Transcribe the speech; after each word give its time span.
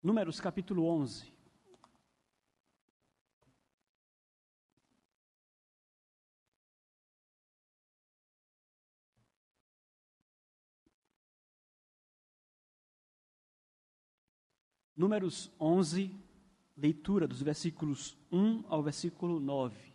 Números 0.00 0.40
capítulo 0.40 0.84
11. 0.86 1.38
Números 14.94 15.50
11, 15.58 16.12
leitura 16.76 17.26
dos 17.26 17.42
versículos 17.42 18.16
1 18.30 18.64
ao 18.68 18.82
versículo 18.82 19.38
9. 19.40 19.87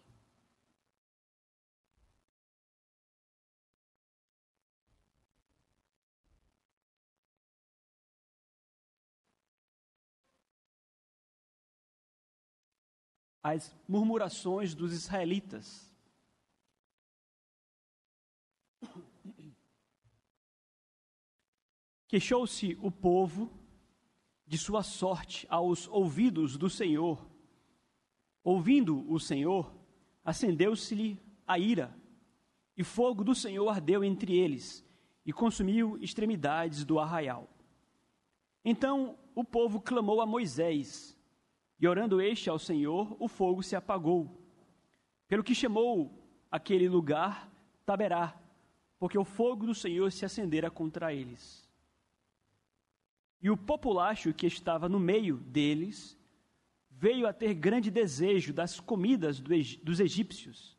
As 13.43 13.75
murmurações 13.87 14.73
dos 14.73 14.93
israelitas. 14.93 15.91
Queixou-se 22.07 22.77
o 22.81 22.89
povo 22.89 23.51
de 24.45 24.57
sua 24.57 24.81
sorte 24.83 25.45
aos 25.49 25.87
ouvidos 25.87 26.57
do 26.57 26.69
Senhor. 26.69 27.27
Ouvindo 28.43 29.11
o 29.11 29.19
Senhor, 29.19 29.75
acendeu-se-lhe 30.23 31.19
a 31.45 31.57
ira, 31.59 31.97
e 32.77 32.83
fogo 32.83 33.23
do 33.23 33.35
Senhor 33.35 33.67
ardeu 33.67 34.03
entre 34.03 34.37
eles, 34.37 34.85
e 35.25 35.33
consumiu 35.33 35.97
extremidades 35.97 36.85
do 36.85 36.99
arraial. 36.99 37.49
Então 38.63 39.17
o 39.35 39.43
povo 39.43 39.81
clamou 39.81 40.21
a 40.21 40.25
Moisés, 40.25 41.17
e 41.79 41.87
orando 41.87 42.21
este 42.21 42.49
ao 42.49 42.59
Senhor, 42.59 43.15
o 43.19 43.27
fogo 43.27 43.61
se 43.61 43.75
apagou. 43.75 44.41
Pelo 45.27 45.43
que 45.43 45.55
chamou 45.55 46.23
aquele 46.51 46.87
lugar 46.87 47.51
Taberá, 47.85 48.39
porque 48.97 49.17
o 49.17 49.25
fogo 49.25 49.65
do 49.65 49.75
Senhor 49.75 50.11
se 50.11 50.23
acendera 50.23 50.71
contra 50.71 51.13
eles. 51.13 51.69
E 53.41 53.49
o 53.49 53.57
populacho 53.57 54.33
que 54.33 54.47
estava 54.47 54.87
no 54.87 54.99
meio 54.99 55.35
deles 55.37 56.17
veio 56.89 57.27
a 57.27 57.33
ter 57.33 57.53
grande 57.53 57.91
desejo 57.91 58.53
das 58.53 58.79
comidas 58.79 59.41
dos 59.41 59.99
egípcios, 59.99 60.77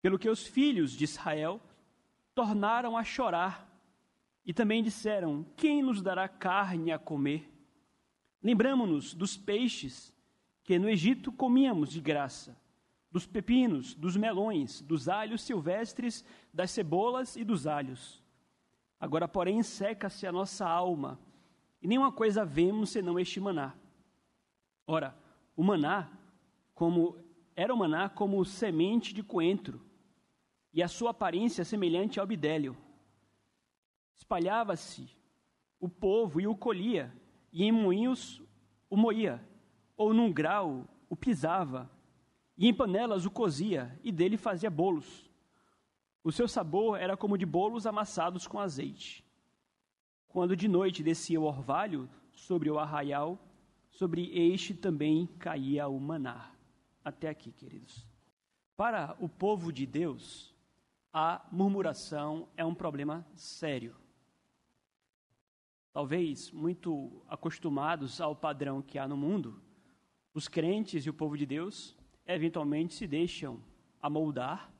pelo 0.00 0.18
que 0.18 0.28
os 0.28 0.46
filhos 0.46 0.92
de 0.92 1.02
Israel 1.02 1.60
tornaram 2.32 2.96
a 2.96 3.02
chorar 3.02 3.68
e 4.46 4.54
também 4.54 4.80
disseram: 4.80 5.44
Quem 5.56 5.82
nos 5.82 6.00
dará 6.00 6.28
carne 6.28 6.92
a 6.92 6.98
comer? 6.98 7.52
Lembramos-nos 8.42 9.14
dos 9.14 9.36
peixes 9.36 10.12
que 10.62 10.78
no 10.78 10.88
Egito 10.88 11.32
comíamos 11.32 11.90
de 11.90 12.00
graça, 12.00 12.56
dos 13.10 13.26
pepinos, 13.26 13.94
dos 13.94 14.16
melões, 14.16 14.80
dos 14.82 15.08
alhos 15.08 15.42
silvestres, 15.42 16.24
das 16.52 16.70
cebolas 16.70 17.36
e 17.36 17.44
dos 17.44 17.66
alhos. 17.66 18.22
Agora, 19.00 19.26
porém, 19.26 19.62
seca-se 19.62 20.26
a 20.26 20.32
nossa 20.32 20.68
alma, 20.68 21.18
e 21.80 21.88
nenhuma 21.88 22.12
coisa 22.12 22.44
vemos 22.44 22.90
senão 22.90 23.18
este 23.18 23.40
maná. 23.40 23.74
Ora, 24.86 25.16
o 25.56 25.62
maná, 25.62 26.10
como 26.74 27.16
era 27.56 27.74
o 27.74 27.76
maná 27.76 28.08
como 28.08 28.44
semente 28.44 29.12
de 29.14 29.22
coentro, 29.22 29.84
e 30.72 30.82
a 30.82 30.88
sua 30.88 31.10
aparência 31.10 31.64
semelhante 31.64 32.20
ao 32.20 32.26
bidélio. 32.26 32.76
Espalhava-se 34.14 35.08
o 35.80 35.88
povo 35.88 36.40
e 36.40 36.46
o 36.46 36.54
colhia, 36.54 37.12
e 37.52 37.64
em 37.64 37.72
moinhos 37.72 38.42
o 38.90 38.96
moía, 38.96 39.42
ou 39.96 40.14
num 40.14 40.32
grau 40.32 40.86
o 41.08 41.16
pisava, 41.16 41.90
e 42.56 42.66
em 42.66 42.74
panelas 42.74 43.24
o 43.24 43.30
cozia, 43.30 43.98
e 44.02 44.10
dele 44.10 44.36
fazia 44.36 44.70
bolos. 44.70 45.30
O 46.22 46.32
seu 46.32 46.48
sabor 46.48 46.98
era 46.98 47.16
como 47.16 47.38
de 47.38 47.46
bolos 47.46 47.86
amassados 47.86 48.46
com 48.46 48.58
azeite. 48.58 49.24
Quando 50.26 50.56
de 50.56 50.68
noite 50.68 51.02
descia 51.02 51.40
o 51.40 51.44
orvalho 51.44 52.08
sobre 52.32 52.70
o 52.70 52.78
arraial, 52.78 53.38
sobre 53.90 54.30
este 54.36 54.74
também 54.74 55.26
caía 55.38 55.88
o 55.88 55.98
maná. 55.98 56.52
Até 57.04 57.28
aqui, 57.28 57.52
queridos. 57.52 58.06
Para 58.76 59.16
o 59.18 59.28
povo 59.28 59.72
de 59.72 59.86
Deus, 59.86 60.54
a 61.12 61.46
murmuração 61.50 62.48
é 62.56 62.64
um 62.64 62.74
problema 62.74 63.26
sério 63.34 63.96
talvez 65.98 66.52
muito 66.52 67.10
acostumados 67.28 68.20
ao 68.20 68.32
padrão 68.32 68.80
que 68.80 69.00
há 69.00 69.08
no 69.08 69.16
mundo, 69.16 69.60
os 70.32 70.46
crentes 70.46 71.04
e 71.04 71.10
o 71.10 71.12
povo 71.12 71.36
de 71.36 71.44
Deus 71.44 71.96
eventualmente 72.24 72.94
se 72.94 73.04
deixam 73.04 73.60
amoldar 74.00 74.72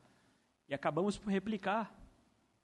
e 0.68 0.74
acabamos 0.74 1.18
por 1.18 1.30
replicar 1.30 1.92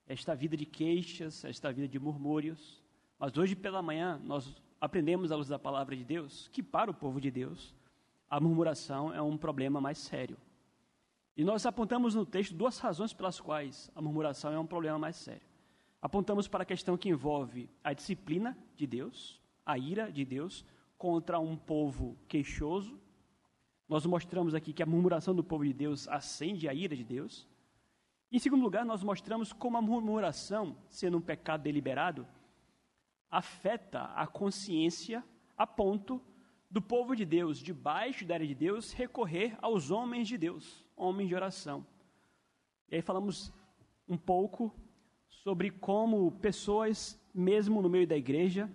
esta 0.06 0.36
vida 0.36 0.56
de 0.56 0.64
queixas, 0.64 1.44
esta 1.44 1.72
vida 1.72 1.88
de 1.88 1.98
murmúrios. 1.98 2.80
Mas 3.18 3.36
hoje 3.36 3.56
pela 3.56 3.82
manhã 3.82 4.20
nós 4.22 4.54
aprendemos 4.80 5.32
à 5.32 5.36
luz 5.36 5.48
da 5.48 5.58
palavra 5.58 5.96
de 5.96 6.04
Deus 6.04 6.46
que 6.52 6.62
para 6.62 6.92
o 6.92 6.94
povo 6.94 7.20
de 7.20 7.32
Deus 7.32 7.74
a 8.30 8.38
murmuração 8.38 9.12
é 9.12 9.20
um 9.20 9.36
problema 9.36 9.80
mais 9.80 9.98
sério. 9.98 10.36
E 11.36 11.42
nós 11.42 11.66
apontamos 11.66 12.14
no 12.14 12.24
texto 12.24 12.54
duas 12.54 12.78
razões 12.78 13.12
pelas 13.12 13.40
quais 13.40 13.90
a 13.96 14.00
murmuração 14.00 14.52
é 14.52 14.58
um 14.60 14.64
problema 14.64 14.96
mais 14.96 15.16
sério 15.16 15.53
apontamos 16.04 16.46
para 16.46 16.64
a 16.64 16.66
questão 16.66 16.98
que 16.98 17.08
envolve 17.08 17.66
a 17.82 17.94
disciplina 17.94 18.54
de 18.76 18.86
Deus, 18.86 19.40
a 19.64 19.78
ira 19.78 20.12
de 20.12 20.22
Deus 20.22 20.62
contra 20.98 21.40
um 21.40 21.56
povo 21.56 22.14
queixoso. 22.28 23.00
Nós 23.88 24.04
mostramos 24.04 24.54
aqui 24.54 24.74
que 24.74 24.82
a 24.82 24.86
murmuração 24.86 25.34
do 25.34 25.42
povo 25.42 25.64
de 25.64 25.72
Deus 25.72 26.06
acende 26.08 26.68
a 26.68 26.74
ira 26.74 26.94
de 26.94 27.02
Deus. 27.02 27.48
Em 28.30 28.38
segundo 28.38 28.62
lugar, 28.62 28.84
nós 28.84 29.02
mostramos 29.02 29.50
como 29.50 29.78
a 29.78 29.80
murmuração, 29.80 30.76
sendo 30.90 31.16
um 31.16 31.22
pecado 31.22 31.62
deliberado, 31.62 32.28
afeta 33.30 34.02
a 34.14 34.26
consciência 34.26 35.24
a 35.56 35.66
ponto 35.66 36.20
do 36.70 36.82
povo 36.82 37.16
de 37.16 37.24
Deus, 37.24 37.58
debaixo 37.58 38.26
da 38.26 38.34
área 38.34 38.46
de 38.46 38.54
Deus, 38.54 38.92
recorrer 38.92 39.56
aos 39.62 39.90
homens 39.90 40.28
de 40.28 40.36
Deus, 40.36 40.86
homens 40.94 41.30
de 41.30 41.34
oração. 41.34 41.86
E 42.90 42.96
aí 42.96 43.00
falamos 43.00 43.50
um 44.06 44.18
pouco 44.18 44.70
sobre 45.44 45.70
como 45.70 46.32
pessoas, 46.32 47.20
mesmo 47.34 47.82
no 47.82 47.88
meio 47.90 48.06
da 48.06 48.16
igreja, 48.16 48.70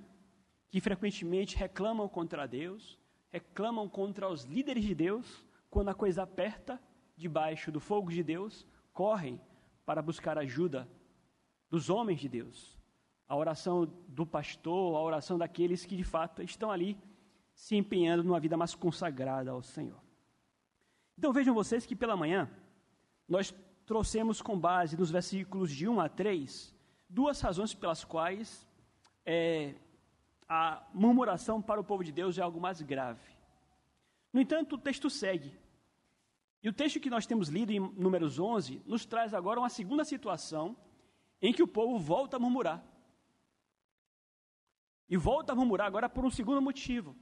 que 0.69 0.79
frequentemente 0.79 1.57
reclamam 1.57 2.07
contra 2.07 2.47
Deus, 2.47 2.99
reclamam 3.31 3.89
contra 3.89 4.29
os 4.29 4.43
líderes 4.43 4.83
de 4.83 4.93
Deus, 4.93 5.43
quando 5.67 5.89
a 5.89 5.95
coisa 5.95 6.21
aperta 6.21 6.79
debaixo 7.17 7.71
do 7.71 7.79
fogo 7.79 8.11
de 8.11 8.23
Deus, 8.23 8.67
correm 8.93 9.41
para 9.83 9.99
buscar 9.99 10.37
ajuda 10.37 10.87
dos 11.71 11.89
homens 11.89 12.19
de 12.19 12.29
Deus. 12.29 12.77
A 13.27 13.35
oração 13.35 13.91
do 14.07 14.25
pastor, 14.25 14.95
a 14.95 15.01
oração 15.01 15.39
daqueles 15.39 15.85
que 15.87 15.97
de 15.97 16.03
fato 16.03 16.43
estão 16.43 16.69
ali 16.69 16.95
se 17.51 17.75
empenhando 17.75 18.23
numa 18.23 18.39
vida 18.39 18.55
mais 18.55 18.75
consagrada 18.75 19.49
ao 19.49 19.63
Senhor. 19.63 19.99
Então 21.17 21.33
vejam 21.33 21.53
vocês 21.53 21.83
que 21.83 21.95
pela 21.95 22.15
manhã 22.15 22.47
nós 23.27 23.53
trouxemos 23.89 24.39
com 24.39 24.55
base 24.59 24.95
nos 24.95 25.09
versículos 25.09 25.71
de 25.71 25.87
1 25.87 25.99
a 25.99 26.07
3 26.07 26.75
duas 27.09 27.41
razões 27.41 27.73
pelas 27.73 28.03
quais 28.03 28.63
é, 29.25 29.73
a 30.47 30.87
murmuração 30.93 31.59
para 31.59 31.81
o 31.81 31.83
povo 31.83 32.03
de 32.03 32.11
Deus 32.11 32.37
é 32.37 32.41
algo 32.43 32.61
mais 32.61 32.83
grave. 32.83 33.31
No 34.31 34.39
entanto, 34.39 34.75
o 34.75 34.77
texto 34.77 35.09
segue. 35.09 35.57
E 36.61 36.69
o 36.69 36.73
texto 36.73 36.99
que 36.99 37.09
nós 37.09 37.25
temos 37.25 37.49
lido 37.49 37.71
em 37.71 37.79
Números 37.79 38.37
11 38.37 38.83
nos 38.85 39.07
traz 39.07 39.33
agora 39.33 39.59
uma 39.59 39.69
segunda 39.69 40.05
situação 40.05 40.77
em 41.41 41.51
que 41.51 41.63
o 41.63 41.67
povo 41.67 41.97
volta 41.97 42.37
a 42.37 42.39
murmurar. 42.39 42.85
E 45.09 45.17
volta 45.17 45.53
a 45.53 45.55
murmurar 45.55 45.87
agora 45.87 46.07
por 46.07 46.23
um 46.23 46.29
segundo 46.29 46.61
motivo. 46.61 47.15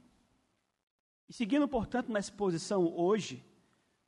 E 1.30 1.32
seguindo, 1.32 1.66
portanto, 1.66 2.12
na 2.12 2.18
exposição 2.18 2.94
hoje, 2.94 3.42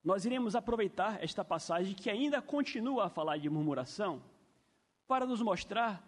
nós 0.03 0.25
iremos 0.25 0.57
aproveitar 0.57 1.23
esta 1.23 1.45
passagem 1.45 1.95
que 1.95 2.09
ainda 2.09 2.41
continua 2.41 3.07
a 3.07 3.11
falar 3.11 3.37
de 3.37 3.51
murmuração 3.51 4.23
para 5.07 5.27
nos 5.27 5.43
mostrar 5.43 6.03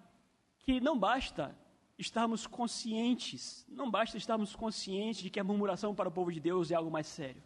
que 0.59 0.81
não 0.81 0.99
basta 0.99 1.57
estarmos 1.99 2.47
conscientes, 2.47 3.67
não 3.69 3.91
basta 3.91 4.17
estarmos 4.17 4.57
conscientes 4.57 5.23
de 5.23 5.31
que 5.31 5.39
a 5.39 5.45
murmuração 5.45 5.95
para 5.95 6.09
o 6.09 6.13
povo 6.13 6.33
de 6.33 6.41
Deus 6.41 6.71
é 6.71 6.75
algo 6.75 6.91
mais 6.91 7.07
sério. 7.07 7.43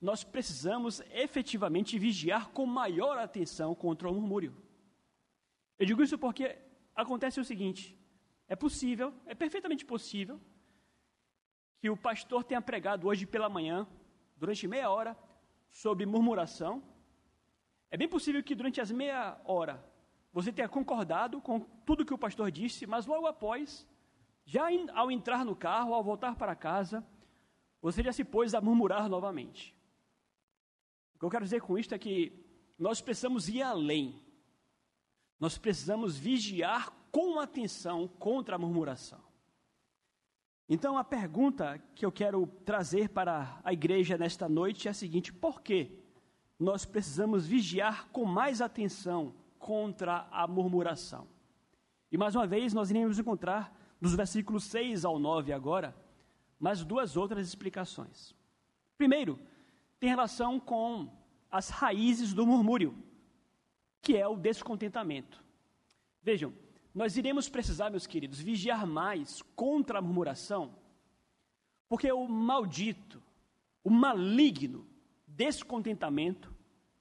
Nós 0.00 0.22
precisamos 0.22 1.00
efetivamente 1.10 1.98
vigiar 1.98 2.50
com 2.50 2.66
maior 2.66 3.18
atenção 3.18 3.74
contra 3.74 4.08
o 4.08 4.14
murmúrio. 4.14 4.54
Eu 5.78 5.86
digo 5.86 6.02
isso 6.02 6.18
porque 6.18 6.56
acontece 6.94 7.40
o 7.40 7.44
seguinte: 7.44 7.98
é 8.46 8.54
possível, 8.54 9.12
é 9.26 9.34
perfeitamente 9.34 9.84
possível, 9.84 10.40
que 11.80 11.90
o 11.90 11.96
pastor 11.96 12.44
tenha 12.44 12.60
pregado 12.60 13.08
hoje 13.08 13.26
pela 13.26 13.48
manhã, 13.48 13.86
durante 14.36 14.66
meia 14.68 14.90
hora, 14.90 15.16
sobre 15.70 16.06
murmuração, 16.06 16.82
é 17.90 17.96
bem 17.96 18.08
possível 18.08 18.42
que 18.42 18.54
durante 18.54 18.80
as 18.80 18.90
meia 18.90 19.40
hora 19.44 19.84
você 20.32 20.52
tenha 20.52 20.68
concordado 20.68 21.40
com 21.40 21.60
tudo 21.86 22.04
que 22.04 22.14
o 22.14 22.18
pastor 22.18 22.50
disse, 22.50 22.86
mas 22.86 23.06
logo 23.06 23.26
após 23.26 23.86
Já 24.50 24.68
ao 24.94 25.10
entrar 25.10 25.44
no 25.44 25.54
carro, 25.54 25.92
ao 25.92 26.02
voltar 26.02 26.34
para 26.34 26.56
casa, 26.56 27.06
você 27.82 28.02
já 28.02 28.10
se 28.14 28.24
pôs 28.24 28.54
a 28.54 28.62
murmurar 28.62 29.06
novamente. 29.06 29.76
O 31.14 31.18
que 31.18 31.24
eu 31.26 31.28
quero 31.28 31.44
dizer 31.44 31.60
com 31.60 31.78
isto 31.78 31.94
é 31.94 31.98
que 31.98 32.32
nós 32.78 33.02
precisamos 33.02 33.50
ir 33.50 33.60
além. 33.60 34.24
Nós 35.38 35.58
precisamos 35.58 36.16
vigiar 36.16 36.90
com 37.12 37.38
atenção 37.38 38.08
contra 38.08 38.56
a 38.56 38.58
murmuração. 38.58 39.22
Então, 40.68 40.98
a 40.98 41.04
pergunta 41.04 41.80
que 41.94 42.04
eu 42.04 42.12
quero 42.12 42.46
trazer 42.64 43.08
para 43.08 43.58
a 43.64 43.72
igreja 43.72 44.18
nesta 44.18 44.48
noite 44.48 44.86
é 44.86 44.90
a 44.90 44.94
seguinte: 44.94 45.32
por 45.32 45.62
que 45.62 45.98
nós 46.58 46.84
precisamos 46.84 47.46
vigiar 47.46 48.08
com 48.10 48.24
mais 48.26 48.60
atenção 48.60 49.34
contra 49.58 50.28
a 50.30 50.46
murmuração? 50.46 51.26
E 52.12 52.18
mais 52.18 52.34
uma 52.34 52.46
vez, 52.46 52.74
nós 52.74 52.90
iremos 52.90 53.18
encontrar 53.18 53.74
dos 54.00 54.14
versículos 54.14 54.64
6 54.64 55.04
ao 55.04 55.18
9 55.18 55.52
agora, 55.52 55.96
mais 56.60 56.84
duas 56.84 57.16
outras 57.16 57.48
explicações. 57.48 58.34
Primeiro, 58.96 59.38
tem 59.98 60.10
relação 60.10 60.60
com 60.60 61.08
as 61.50 61.70
raízes 61.70 62.34
do 62.34 62.46
murmúrio, 62.46 62.94
que 64.02 64.16
é 64.16 64.28
o 64.28 64.36
descontentamento. 64.36 65.42
Vejam, 66.22 66.52
nós 66.98 67.16
iremos 67.16 67.48
precisar, 67.48 67.90
meus 67.90 68.08
queridos, 68.08 68.40
vigiar 68.40 68.84
mais 68.84 69.40
contra 69.54 70.00
a 70.00 70.02
murmuração, 70.02 70.74
porque 71.88 72.10
o 72.10 72.26
maldito, 72.26 73.22
o 73.84 73.88
maligno 73.88 74.84
descontentamento 75.24 76.52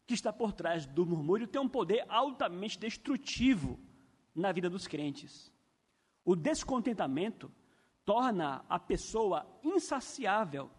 que 0.06 0.14
está 0.14 0.32
por 0.32 0.54
trás 0.54 0.86
do 0.86 1.04
murmúrio 1.04 1.48
tem 1.48 1.60
um 1.60 1.68
poder 1.68 2.06
altamente 2.08 2.78
destrutivo 2.78 3.80
na 4.36 4.52
vida 4.52 4.70
dos 4.70 4.86
crentes. 4.86 5.52
O 6.24 6.36
descontentamento 6.36 7.52
torna 8.06 8.64
a 8.70 8.78
pessoa 8.78 9.48
insaciável 9.64 10.70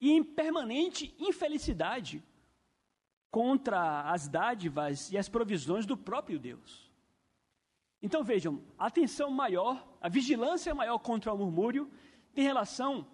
e 0.00 0.12
em 0.12 0.24
permanente 0.24 1.14
infelicidade 1.18 2.24
contra 3.30 4.10
as 4.10 4.26
dádivas 4.28 5.12
e 5.12 5.18
as 5.18 5.28
provisões 5.28 5.84
do 5.84 5.94
próprio 5.94 6.38
Deus. 6.38 6.89
Então 8.02 8.24
vejam, 8.24 8.62
a 8.78 8.86
atenção 8.86 9.30
maior, 9.30 9.86
a 10.00 10.08
vigilância 10.08 10.74
maior 10.74 10.98
contra 10.98 11.32
o 11.32 11.38
murmúrio 11.38 11.90
tem 12.32 12.44
relação 12.44 13.06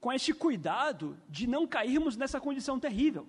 com 0.00 0.12
este 0.12 0.34
cuidado 0.34 1.18
de 1.28 1.46
não 1.46 1.66
cairmos 1.66 2.16
nessa 2.16 2.40
condição 2.40 2.78
terrível, 2.78 3.26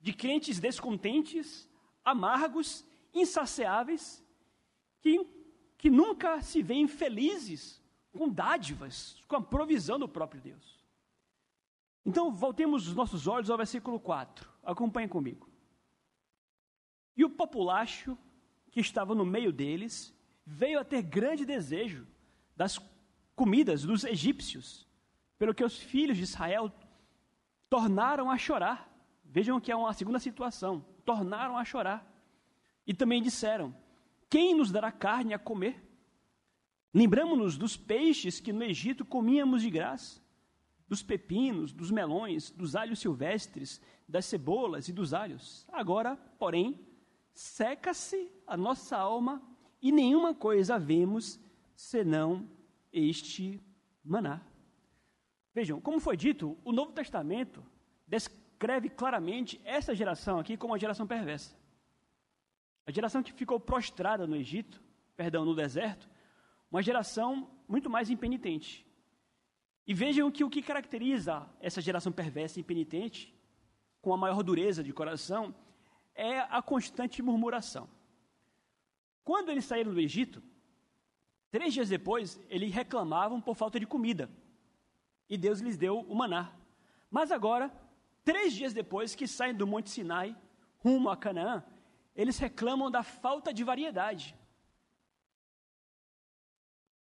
de 0.00 0.12
crentes 0.12 0.58
descontentes, 0.58 1.68
amargos, 2.04 2.84
insaciáveis, 3.12 4.24
que, 5.00 5.24
que 5.76 5.90
nunca 5.90 6.40
se 6.40 6.62
veem 6.62 6.88
felizes 6.88 7.82
com 8.12 8.28
dádivas, 8.28 9.22
com 9.28 9.36
a 9.36 9.42
provisão 9.42 9.98
do 9.98 10.08
próprio 10.08 10.40
Deus. 10.40 10.76
Então, 12.04 12.32
voltemos 12.32 12.86
os 12.86 12.94
nossos 12.94 13.26
olhos 13.26 13.50
ao 13.50 13.56
versículo 13.56 13.98
4. 13.98 14.48
Acompanhe 14.62 15.08
comigo. 15.08 15.48
E 17.16 17.24
o 17.24 17.30
populacho 17.30 18.16
que 18.76 18.80
estava 18.82 19.14
no 19.14 19.24
meio 19.24 19.50
deles 19.50 20.14
veio 20.44 20.78
a 20.78 20.84
ter 20.84 21.00
grande 21.00 21.46
desejo 21.46 22.06
das 22.54 22.78
comidas 23.34 23.84
dos 23.84 24.04
egípcios, 24.04 24.86
pelo 25.38 25.54
que 25.54 25.64
os 25.64 25.78
filhos 25.78 26.18
de 26.18 26.24
Israel 26.24 26.70
tornaram 27.70 28.30
a 28.30 28.36
chorar. 28.36 28.86
Vejam 29.24 29.58
que 29.58 29.72
é 29.72 29.76
uma 29.76 29.94
segunda 29.94 30.18
situação. 30.18 30.84
Tornaram 31.06 31.56
a 31.56 31.64
chorar. 31.64 32.06
E 32.86 32.92
também 32.92 33.22
disseram: 33.22 33.74
Quem 34.28 34.54
nos 34.54 34.70
dará 34.70 34.92
carne 34.92 35.32
a 35.32 35.38
comer? 35.38 35.82
Lembramos-nos 36.92 37.56
dos 37.56 37.78
peixes 37.78 38.40
que 38.40 38.52
no 38.52 38.62
Egito 38.62 39.06
comíamos 39.06 39.62
de 39.62 39.70
graça, 39.70 40.20
dos 40.86 41.02
pepinos, 41.02 41.72
dos 41.72 41.90
melões, 41.90 42.50
dos 42.50 42.76
alhos 42.76 42.98
silvestres, 42.98 43.80
das 44.06 44.26
cebolas 44.26 44.86
e 44.86 44.92
dos 44.92 45.14
alhos. 45.14 45.66
Agora, 45.72 46.14
porém, 46.38 46.78
seca-se 47.36 48.32
a 48.46 48.56
nossa 48.56 48.96
alma 48.96 49.42
e 49.80 49.92
nenhuma 49.92 50.34
coisa 50.34 50.78
vemos 50.78 51.38
senão 51.74 52.48
este 52.90 53.62
maná. 54.02 54.40
Vejam, 55.54 55.78
como 55.78 56.00
foi 56.00 56.16
dito, 56.16 56.56
o 56.64 56.72
Novo 56.72 56.92
Testamento 56.92 57.62
descreve 58.06 58.88
claramente 58.88 59.60
essa 59.64 59.94
geração 59.94 60.38
aqui 60.38 60.56
como 60.56 60.72
uma 60.72 60.78
geração 60.78 61.06
perversa. 61.06 61.54
A 62.86 62.90
geração 62.90 63.22
que 63.22 63.32
ficou 63.32 63.60
prostrada 63.60 64.26
no 64.26 64.34
Egito, 64.34 64.82
perdão, 65.14 65.44
no 65.44 65.54
deserto, 65.54 66.08
uma 66.70 66.82
geração 66.82 67.50
muito 67.68 67.90
mais 67.90 68.08
impenitente. 68.08 68.86
E 69.86 69.92
vejam 69.92 70.30
que 70.30 70.42
o 70.42 70.48
que 70.48 70.62
caracteriza 70.62 71.46
essa 71.60 71.82
geração 71.82 72.10
perversa 72.10 72.58
e 72.58 72.62
impenitente, 72.62 73.34
com 74.00 74.14
a 74.14 74.16
maior 74.16 74.42
dureza 74.42 74.82
de 74.82 74.92
coração, 74.92 75.54
é 76.16 76.40
a 76.40 76.60
constante 76.62 77.22
murmuração. 77.22 77.88
Quando 79.22 79.50
eles 79.50 79.64
saíram 79.64 79.92
do 79.92 80.00
Egito, 80.00 80.42
três 81.50 81.74
dias 81.74 81.88
depois, 81.88 82.40
eles 82.48 82.72
reclamavam 82.72 83.40
por 83.40 83.54
falta 83.54 83.78
de 83.78 83.86
comida. 83.86 84.30
E 85.28 85.36
Deus 85.36 85.60
lhes 85.60 85.76
deu 85.76 86.00
o 86.00 86.14
maná. 86.14 86.52
Mas 87.10 87.30
agora, 87.30 87.72
três 88.24 88.54
dias 88.54 88.72
depois 88.72 89.14
que 89.14 89.28
saem 89.28 89.54
do 89.54 89.66
Monte 89.66 89.90
Sinai, 89.90 90.36
rumo 90.78 91.10
a 91.10 91.16
Canaã, 91.16 91.64
eles 92.14 92.38
reclamam 92.38 92.90
da 92.90 93.02
falta 93.02 93.52
de 93.52 93.62
variedade. 93.62 94.34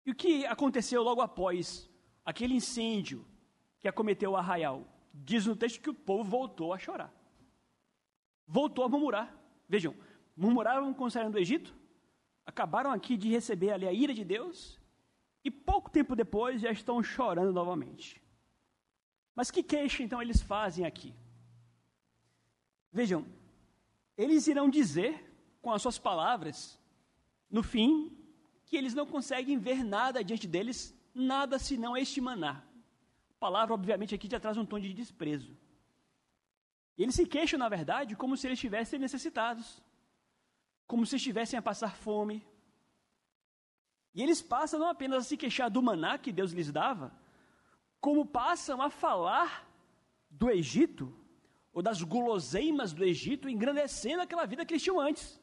E 0.06 0.12
o 0.12 0.16
que 0.16 0.46
aconteceu 0.46 1.02
logo 1.02 1.22
após 1.22 1.90
aquele 2.24 2.54
incêndio 2.54 3.26
que 3.80 3.88
acometeu 3.88 4.32
o 4.32 4.38
arraial? 4.38 4.86
Diz 5.14 5.46
no 5.46 5.56
texto 5.56 5.82
que 5.82 5.90
o 5.90 5.94
povo 5.94 6.30
voltou 6.30 6.74
a 6.74 6.78
chorar. 6.78 7.14
Voltou 8.50 8.84
a 8.84 8.90
murmurar. 8.90 9.32
Vejam, 9.68 9.96
murmuraram 10.36 10.92
com 10.92 11.08
saíram 11.08 11.30
do 11.30 11.38
Egito, 11.38 11.76
acabaram 12.44 12.92
aqui 12.92 13.16
de 13.16 13.30
receber 13.30 13.72
ali 13.72 13.88
a 13.88 13.94
ira 13.94 14.12
de 14.12 14.26
Deus, 14.26 14.80
e 15.44 15.52
pouco 15.52 15.92
tempo 15.92 16.16
depois 16.16 16.60
já 16.60 16.72
estão 16.72 17.02
chorando 17.04 17.54
novamente. 17.54 18.20
Mas 19.36 19.52
que 19.52 19.62
queixa 19.62 20.02
então 20.02 20.20
eles 20.20 20.42
fazem 20.42 20.84
aqui? 20.84 21.14
Vejam, 22.92 23.24
eles 24.18 24.48
irão 24.48 24.68
dizer 24.68 25.32
com 25.62 25.72
as 25.72 25.84
suas 25.84 26.00
palavras, 26.00 26.80
no 27.52 27.62
fim, 27.62 28.12
que 28.66 28.76
eles 28.76 28.96
não 28.96 29.06
conseguem 29.06 29.60
ver 29.60 29.84
nada 29.84 30.24
diante 30.24 30.48
deles, 30.48 30.96
nada 31.14 31.60
senão 31.60 31.96
este 31.96 32.20
maná. 32.20 32.64
A 33.30 33.40
palavra, 33.40 33.76
obviamente, 33.76 34.16
aqui 34.16 34.28
já 34.30 34.40
traz 34.40 34.58
um 34.58 34.66
tom 34.66 34.80
de 34.80 34.92
desprezo. 34.92 35.56
Eles 37.04 37.16
se 37.16 37.26
queixam, 37.26 37.58
na 37.58 37.70
verdade, 37.70 38.16
como 38.16 38.36
se 38.36 38.46
eles 38.46 38.58
estivessem 38.58 39.00
necessitados, 39.00 39.82
como 40.86 41.06
se 41.06 41.16
estivessem 41.16 41.58
a 41.58 41.62
passar 41.62 41.96
fome. 41.96 42.46
E 44.14 44.22
eles 44.22 44.42
passam 44.42 44.80
não 44.80 44.90
apenas 44.90 45.26
a 45.26 45.28
se 45.28 45.38
queixar 45.38 45.70
do 45.70 45.82
maná 45.82 46.18
que 46.18 46.32
Deus 46.32 46.52
lhes 46.52 46.72
dava, 46.72 47.14
como 48.02 48.26
passam 48.26 48.82
a 48.82 48.90
falar 48.90 49.66
do 50.30 50.50
Egito, 50.50 51.14
ou 51.72 51.82
das 51.82 52.02
guloseimas 52.04 52.92
do 52.92 53.06
Egito, 53.06 53.48
engrandecendo 53.48 54.22
aquela 54.22 54.46
vida 54.46 54.66
que 54.66 54.74
eles 54.74 54.84
tinham 54.84 55.00
antes. 55.00 55.40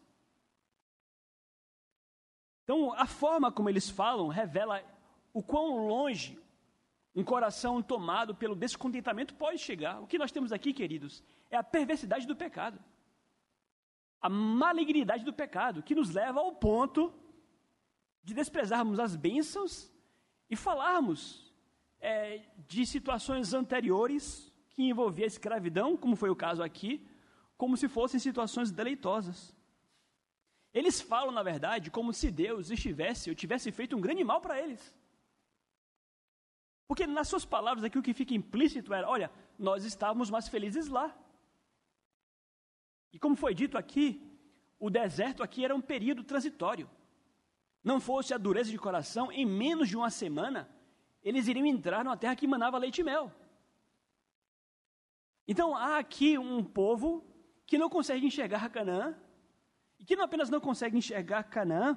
Então, 2.65 2.93
a 2.93 3.07
forma 3.07 3.51
como 3.51 3.71
eles 3.71 3.89
falam 3.89 4.29
revela 4.29 4.85
o 5.33 5.43
quão 5.43 5.87
longe 5.87 6.39
um 7.17 7.25
coração 7.25 7.83
tomado 7.83 8.35
pelo 8.35 8.55
descontentamento 8.55 9.35
pode 9.35 9.59
chegar. 9.59 10.03
O 10.03 10.07
que 10.07 10.19
nós 10.19 10.31
temos 10.31 10.53
aqui, 10.53 10.75
queridos, 10.75 11.25
é 11.51 11.57
a 11.57 11.63
perversidade 11.63 12.27
do 12.27 12.37
pecado. 12.37 12.79
A 14.21 14.29
malignidade 14.29 15.25
do 15.25 15.33
pecado, 15.33 15.83
que 15.83 15.95
nos 15.95 16.11
leva 16.11 16.41
ao 16.41 16.53
ponto 16.53 17.13
de 18.23 18.35
desprezarmos 18.35 19.01
as 19.01 19.17
bênçãos 19.17 19.91
e 20.51 20.57
falarmos 20.57 21.55
é, 22.01 22.43
de 22.69 22.85
situações 22.85 23.55
anteriores 23.55 24.53
que 24.69 24.83
envolviam 24.83 25.25
a 25.25 25.29
escravidão, 25.29 25.97
como 25.97 26.17
foi 26.17 26.29
o 26.29 26.37
caso 26.37 26.63
aqui, 26.63 27.09
como 27.57 27.79
se 27.79 27.89
fossem 27.89 28.21
situações 28.21 28.71
deleitosas. 28.71 29.57
Eles 30.75 31.01
falam, 31.01 31.33
na 31.33 31.43
verdade, 31.43 31.91
como 31.91 32.13
se 32.13 32.31
Deus 32.31 32.71
estivesse 32.71 33.31
ou 33.31 33.35
tivesse 33.35 33.73
feito 33.73 33.97
um 33.97 34.01
grande 34.03 34.23
mal 34.23 34.43
para 34.43 34.61
eles. 34.61 34.95
Porque 36.87 37.07
nas 37.07 37.29
suas 37.29 37.45
palavras 37.45 37.85
aqui 37.85 37.99
o 37.99 38.03
que 38.03 38.15
fica 38.15 38.35
implícito 38.35 38.95
era: 38.95 39.09
olha, 39.09 39.31
nós 39.59 39.85
estávamos 39.85 40.31
mais 40.31 40.49
felizes 40.49 40.89
lá. 40.89 41.17
E 43.13 43.19
como 43.19 43.35
foi 43.35 43.55
dito 43.55 43.77
aqui, 43.79 44.23
o 44.79 44.91
deserto 44.91 45.43
aqui 45.43 45.65
era 45.65 45.75
um 45.75 45.81
período 45.81 46.23
transitório. 46.23 46.89
Não 47.83 48.01
fosse 48.01 48.35
a 48.35 48.39
dureza 48.39 48.71
de 48.71 48.79
coração, 48.79 49.33
em 49.33 49.47
menos 49.47 49.89
de 49.89 49.97
uma 49.97 50.11
semana, 50.11 50.69
eles 51.23 51.49
iriam 51.49 51.67
entrar 51.67 52.05
numa 52.05 52.17
terra 52.17 52.37
que 52.37 52.47
manava 52.47 52.79
leite 52.79 53.01
e 53.01 53.05
mel. 53.05 53.33
Então 55.49 55.75
há 55.75 55.99
aqui 55.99 56.37
um 56.39 56.63
povo 56.63 57.25
que 57.67 57.79
não 57.79 57.89
consegue 57.89 58.27
enxergar 58.27 58.69
Canaã, 58.71 59.17
e 59.99 60.05
que 60.05 60.15
não 60.15 60.25
apenas 60.25 60.51
não 60.51 60.61
consegue 60.61 60.97
enxergar 60.97 61.43
Canaã, 61.45 61.97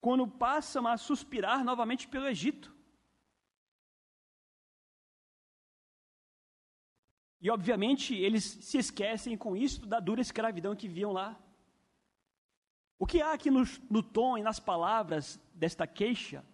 quando 0.00 0.28
passam 0.28 0.86
a 0.86 0.96
suspirar 0.96 1.64
novamente 1.64 2.06
pelo 2.08 2.26
Egito. 2.26 2.75
E, 7.40 7.50
obviamente, 7.50 8.14
eles 8.14 8.44
se 8.44 8.78
esquecem 8.78 9.36
com 9.36 9.56
isso 9.56 9.86
da 9.86 10.00
dura 10.00 10.20
escravidão 10.20 10.74
que 10.74 10.88
viam 10.88 11.12
lá. 11.12 11.38
O 12.98 13.06
que 13.06 13.20
há 13.20 13.32
aqui 13.32 13.50
no, 13.50 13.62
no 13.90 14.02
tom 14.02 14.38
e 14.38 14.42
nas 14.42 14.58
palavras 14.58 15.38
desta 15.54 15.86
queixa 15.86 16.44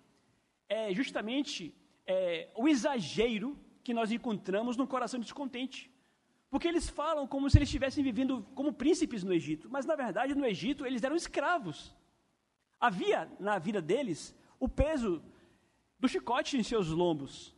é 0.68 0.92
justamente 0.92 1.74
é, 2.06 2.50
o 2.56 2.68
exagero 2.68 3.56
que 3.84 3.94
nós 3.94 4.10
encontramos 4.10 4.76
no 4.76 4.86
coração 4.86 5.20
descontente. 5.20 5.90
Porque 6.50 6.68
eles 6.68 6.90
falam 6.90 7.26
como 7.26 7.48
se 7.48 7.58
eles 7.58 7.68
estivessem 7.68 8.04
vivendo 8.04 8.46
como 8.54 8.72
príncipes 8.72 9.22
no 9.22 9.32
Egito, 9.32 9.68
mas 9.70 9.86
na 9.86 9.96
verdade 9.96 10.34
no 10.34 10.44
Egito 10.44 10.84
eles 10.84 11.02
eram 11.02 11.16
escravos. 11.16 11.94
Havia 12.78 13.30
na 13.38 13.58
vida 13.58 13.80
deles 13.80 14.34
o 14.58 14.68
peso 14.68 15.22
do 15.98 16.08
chicote 16.08 16.58
em 16.58 16.62
seus 16.62 16.88
lombos. 16.88 17.54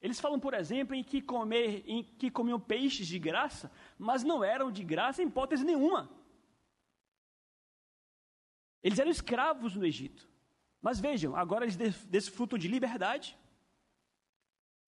Eles 0.00 0.20
falam, 0.20 0.38
por 0.38 0.54
exemplo, 0.54 0.94
em 0.94 1.02
que, 1.02 1.20
comer, 1.22 1.82
em 1.86 2.02
que 2.02 2.30
comiam 2.30 2.60
peixes 2.60 3.06
de 3.06 3.18
graça, 3.18 3.70
mas 3.98 4.22
não 4.22 4.44
eram 4.44 4.70
de 4.70 4.84
graça 4.84 5.22
em 5.22 5.26
hipótese 5.26 5.64
nenhuma. 5.64 6.10
Eles 8.82 8.98
eram 8.98 9.10
escravos 9.10 9.74
no 9.74 9.84
Egito. 9.84 10.28
Mas 10.80 11.00
vejam, 11.00 11.34
agora 11.34 11.64
eles 11.64 11.76
desfrutam 12.04 12.58
de 12.58 12.68
liberdade. 12.68 13.36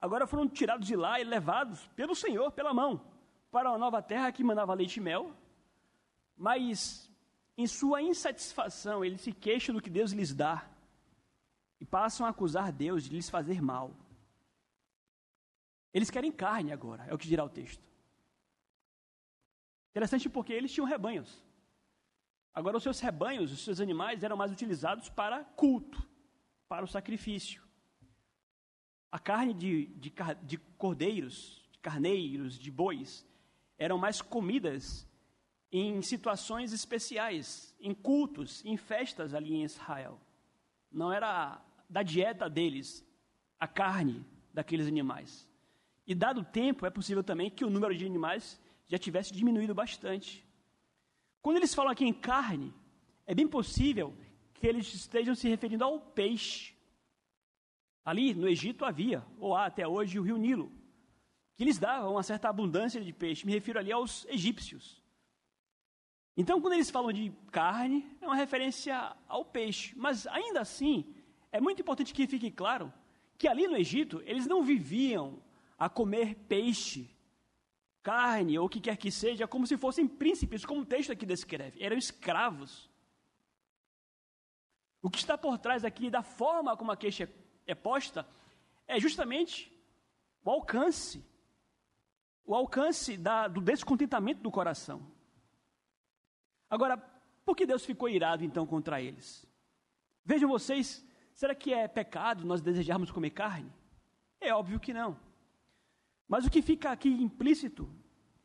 Agora 0.00 0.26
foram 0.26 0.48
tirados 0.48 0.86
de 0.86 0.94
lá 0.94 1.20
e 1.20 1.24
levados 1.24 1.84
pelo 1.96 2.14
Senhor, 2.14 2.52
pela 2.52 2.72
mão, 2.72 3.04
para 3.50 3.68
uma 3.70 3.78
nova 3.78 4.00
terra 4.00 4.30
que 4.30 4.44
mandava 4.44 4.74
leite 4.74 4.98
e 4.98 5.00
mel. 5.00 5.34
Mas, 6.36 7.10
em 7.56 7.66
sua 7.66 8.00
insatisfação, 8.00 9.04
eles 9.04 9.22
se 9.22 9.32
queixam 9.32 9.74
do 9.74 9.82
que 9.82 9.90
Deus 9.90 10.12
lhes 10.12 10.32
dá 10.32 10.68
e 11.80 11.84
passam 11.84 12.26
a 12.26 12.30
acusar 12.30 12.70
Deus 12.70 13.02
de 13.04 13.10
lhes 13.10 13.28
fazer 13.28 13.60
mal. 13.60 13.92
Eles 15.98 16.10
querem 16.12 16.30
carne 16.30 16.70
agora, 16.70 17.04
é 17.08 17.12
o 17.12 17.18
que 17.18 17.26
dirá 17.26 17.44
o 17.44 17.48
texto. 17.48 17.82
Interessante 19.90 20.28
porque 20.28 20.52
eles 20.52 20.72
tinham 20.72 20.86
rebanhos. 20.86 21.44
Agora, 22.54 22.76
os 22.76 22.84
seus 22.84 23.00
rebanhos, 23.00 23.50
os 23.50 23.64
seus 23.64 23.80
animais 23.80 24.22
eram 24.22 24.36
mais 24.36 24.52
utilizados 24.52 25.08
para 25.08 25.42
culto, 25.42 26.00
para 26.68 26.84
o 26.84 26.88
sacrifício. 26.88 27.60
A 29.10 29.18
carne 29.18 29.52
de, 29.52 29.86
de, 29.86 30.14
de 30.44 30.58
cordeiros, 30.78 31.68
de 31.72 31.80
carneiros, 31.80 32.56
de 32.56 32.70
bois, 32.70 33.26
eram 33.76 33.98
mais 33.98 34.22
comidas 34.22 35.04
em 35.72 36.00
situações 36.00 36.72
especiais, 36.72 37.74
em 37.80 37.92
cultos, 37.92 38.64
em 38.64 38.76
festas 38.76 39.34
ali 39.34 39.52
em 39.52 39.64
Israel. 39.64 40.20
Não 40.92 41.12
era 41.12 41.60
da 41.90 42.04
dieta 42.04 42.48
deles 42.48 43.04
a 43.58 43.66
carne 43.66 44.24
daqueles 44.54 44.86
animais. 44.86 45.48
E 46.08 46.14
dado 46.14 46.40
o 46.40 46.44
tempo, 46.44 46.86
é 46.86 46.90
possível 46.90 47.22
também 47.22 47.50
que 47.50 47.66
o 47.66 47.68
número 47.68 47.94
de 47.94 48.06
animais 48.06 48.58
já 48.88 48.96
tivesse 48.96 49.30
diminuído 49.30 49.74
bastante. 49.74 50.42
Quando 51.42 51.58
eles 51.58 51.74
falam 51.74 51.92
aqui 51.92 52.06
em 52.06 52.14
carne, 52.14 52.72
é 53.26 53.34
bem 53.34 53.46
possível 53.46 54.16
que 54.54 54.66
eles 54.66 54.86
estejam 54.94 55.34
se 55.34 55.46
referindo 55.46 55.84
ao 55.84 56.00
peixe. 56.00 56.74
Ali 58.02 58.32
no 58.32 58.48
Egito 58.48 58.86
havia, 58.86 59.22
ou 59.38 59.54
há 59.54 59.66
até 59.66 59.86
hoje, 59.86 60.18
o 60.18 60.22
rio 60.22 60.38
Nilo, 60.38 60.72
que 61.54 61.64
lhes 61.66 61.78
dava 61.78 62.08
uma 62.08 62.22
certa 62.22 62.48
abundância 62.48 63.02
de 63.02 63.12
peixe. 63.12 63.44
Me 63.44 63.52
refiro 63.52 63.78
ali 63.78 63.92
aos 63.92 64.24
egípcios. 64.30 65.02
Então, 66.34 66.58
quando 66.58 66.72
eles 66.72 66.90
falam 66.90 67.12
de 67.12 67.30
carne, 67.50 68.16
é 68.22 68.26
uma 68.26 68.34
referência 68.34 69.14
ao 69.26 69.44
peixe. 69.44 69.92
Mas 69.94 70.26
ainda 70.28 70.62
assim, 70.62 71.04
é 71.52 71.60
muito 71.60 71.82
importante 71.82 72.14
que 72.14 72.26
fique 72.26 72.50
claro 72.50 72.90
que 73.36 73.46
ali 73.46 73.68
no 73.68 73.76
Egito, 73.76 74.22
eles 74.24 74.46
não 74.46 74.62
viviam 74.62 75.46
a 75.78 75.88
comer 75.88 76.34
peixe 76.48 77.08
carne 78.02 78.58
ou 78.58 78.66
o 78.66 78.68
que 78.68 78.80
quer 78.80 78.96
que 78.96 79.10
seja, 79.10 79.46
como 79.46 79.66
se 79.66 79.76
fossem 79.76 80.08
príncipes, 80.08 80.64
como 80.64 80.80
o 80.80 80.86
texto 80.86 81.12
aqui 81.12 81.26
descreve. 81.26 81.82
Eram 81.82 81.96
escravos. 81.96 82.90
O 85.02 85.10
que 85.10 85.18
está 85.18 85.36
por 85.36 85.58
trás 85.58 85.84
aqui 85.84 86.10
da 86.10 86.22
forma 86.22 86.76
como 86.76 86.90
a 86.90 86.96
queixa 86.96 87.30
é 87.66 87.74
posta 87.74 88.26
é 88.86 88.98
justamente 88.98 89.70
o 90.42 90.50
alcance. 90.50 91.22
O 92.44 92.54
alcance 92.54 93.16
da, 93.16 93.46
do 93.46 93.60
descontentamento 93.60 94.40
do 94.40 94.50
coração. 94.50 95.06
Agora, 96.70 96.96
por 97.44 97.54
que 97.54 97.66
Deus 97.66 97.84
ficou 97.84 98.08
irado 98.08 98.42
então 98.42 98.66
contra 98.66 99.02
eles? 99.02 99.46
Vejam 100.24 100.48
vocês, 100.48 101.04
será 101.34 101.54
que 101.54 101.72
é 101.72 101.86
pecado 101.86 102.46
nós 102.46 102.62
desejarmos 102.62 103.10
comer 103.10 103.30
carne? 103.30 103.70
É 104.40 104.52
óbvio 104.52 104.80
que 104.80 104.94
não. 104.94 105.27
Mas 106.28 106.44
o 106.44 106.50
que 106.50 106.60
fica 106.60 106.90
aqui 106.90 107.08
implícito 107.08 107.90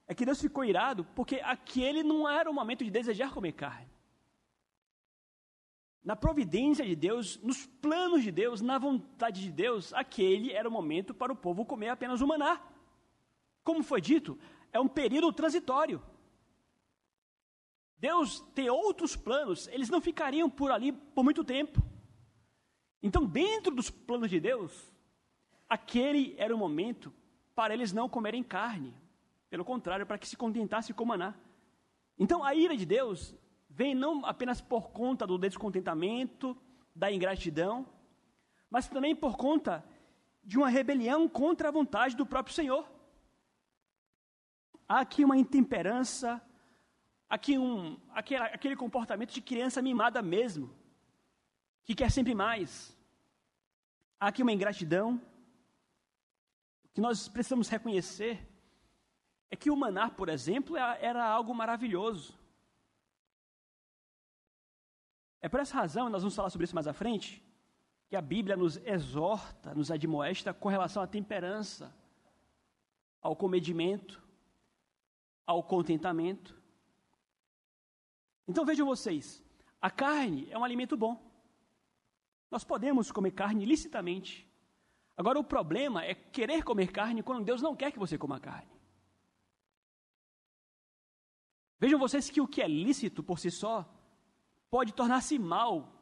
é 0.08 0.16
que 0.16 0.26
Deus 0.26 0.40
ficou 0.40 0.64
irado 0.64 1.04
porque 1.14 1.42
aquele 1.44 2.02
não 2.02 2.28
era 2.28 2.50
o 2.50 2.54
momento 2.54 2.84
de 2.84 2.90
desejar 2.90 3.34
comer 3.34 3.52
carne. 3.52 3.92
Na 6.04 6.16
providência 6.16 6.86
de 6.86 6.96
Deus, 6.96 7.38
nos 7.42 7.66
planos 7.66 8.24
de 8.24 8.32
Deus, 8.32 8.62
na 8.62 8.78
vontade 8.78 9.42
de 9.42 9.52
Deus, 9.52 9.94
aquele 9.94 10.52
era 10.52 10.68
o 10.68 10.72
momento 10.72 11.14
para 11.14 11.32
o 11.32 11.36
povo 11.36 11.66
comer 11.66 11.90
apenas 11.90 12.22
o 12.22 12.28
maná. 12.28 12.62
Como 13.64 13.84
foi 13.84 14.02
dito, 14.02 14.38
é 14.72 14.80
um 14.80 14.88
período 14.88 15.32
transitório. 15.32 16.02
Deus 17.98 18.42
tem 18.54 18.70
outros 18.70 19.16
planos, 19.16 19.68
eles 19.70 19.90
não 19.90 20.02
ficariam 20.02 20.50
por 20.50 20.72
ali 20.72 20.92
por 20.92 21.24
muito 21.24 21.42
tempo. 21.42 21.82
Então, 23.02 23.26
dentro 23.26 23.74
dos 23.74 23.90
planos 23.90 24.30
de 24.30 24.42
Deus, 24.42 24.92
aquele 25.70 26.36
era 26.38 26.54
o 26.54 26.58
momento 26.58 27.14
para 27.56 27.74
eles 27.74 27.92
não 27.92 28.10
comerem 28.10 28.44
carne. 28.44 28.94
Pelo 29.50 29.64
contrário, 29.64 30.06
para 30.06 30.18
que 30.18 30.28
se 30.28 30.36
contentasse 30.36 30.94
com 30.94 31.06
maná. 31.06 31.36
Então 32.18 32.44
a 32.44 32.54
ira 32.56 32.76
de 32.76 32.86
Deus 32.86 33.36
vem 33.70 33.96
não 33.96 34.26
apenas 34.26 34.62
por 34.62 34.92
conta 34.92 35.26
do 35.26 35.38
descontentamento, 35.38 36.58
da 36.96 37.12
ingratidão, 37.12 37.88
mas 38.70 38.88
também 38.88 39.16
por 39.16 39.36
conta 39.36 39.84
de 40.44 40.58
uma 40.58 40.70
rebelião 40.70 41.28
contra 41.28 41.70
a 41.70 41.72
vontade 41.72 42.16
do 42.16 42.26
próprio 42.26 42.56
Senhor. 42.56 42.88
Há 44.88 45.00
aqui 45.00 45.24
uma 45.24 45.38
intemperança, 45.38 46.42
aqui 47.30 47.58
um, 47.58 47.98
aquele, 48.10 48.44
aquele 48.44 48.76
comportamento 48.76 49.32
de 49.32 49.42
criança 49.42 49.82
mimada 49.82 50.22
mesmo, 50.22 50.70
que 51.84 51.96
quer 51.96 52.12
sempre 52.12 52.36
mais. 52.36 52.96
Há 54.20 54.28
aqui 54.28 54.42
uma 54.42 54.52
ingratidão, 54.52 55.22
que 56.94 57.02
nós 57.02 57.28
precisamos 57.28 57.68
reconhecer 57.68 58.48
é 59.50 59.56
que 59.56 59.70
o 59.70 59.76
maná, 59.76 60.10
por 60.10 60.30
exemplo, 60.30 60.78
é, 60.78 61.00
era 61.04 61.26
algo 61.26 61.54
maravilhoso. 61.54 62.38
É 65.42 65.50
por 65.50 65.60
essa 65.60 65.76
razão, 65.76 66.10
nós 66.10 66.22
vamos 66.22 66.36
falar 66.36 66.50
sobre 66.50 66.66
isso 66.66 66.76
mais 66.76 66.88
à 66.88 66.94
frente, 66.94 67.44
que 68.08 68.16
a 68.16 68.22
Bíblia 68.22 68.56
nos 68.56 68.78
exorta, 68.78 69.74
nos 69.74 69.92
admoesta 69.92 70.54
com 70.54 70.70
relação 70.70 71.02
à 71.02 71.08
temperança, 71.08 71.94
ao 73.22 73.36
comedimento, 73.36 74.22
ao 75.46 75.64
contentamento. 75.64 76.62
Então 78.48 78.66
vejam 78.66 78.86
vocês, 78.86 79.44
a 79.82 79.90
carne 79.90 80.48
é 80.52 80.58
um 80.58 80.64
alimento 80.64 80.96
bom. 80.96 81.22
Nós 82.50 82.64
podemos 82.64 83.12
comer 83.12 83.32
carne 83.32 83.66
licitamente. 83.66 84.48
Agora, 85.16 85.40
o 85.40 85.44
problema 85.44 86.04
é 86.04 86.16
querer 86.16 86.64
comer 86.64 86.92
carne 86.92 87.22
quando 87.22 87.46
Deus 87.46 87.62
não 87.62 87.76
quer 87.76 87.92
que 87.92 88.00
você 88.00 88.18
coma 88.18 88.40
carne. 88.40 88.72
Vejam 91.80 92.00
vocês 92.00 92.30
que 92.30 92.42
o 92.42 92.48
que 92.48 92.62
é 92.62 92.68
lícito 92.68 93.22
por 93.22 93.38
si 93.38 93.52
só 93.52 93.86
pode 94.70 94.94
tornar-se 94.94 95.38
mal 95.38 95.94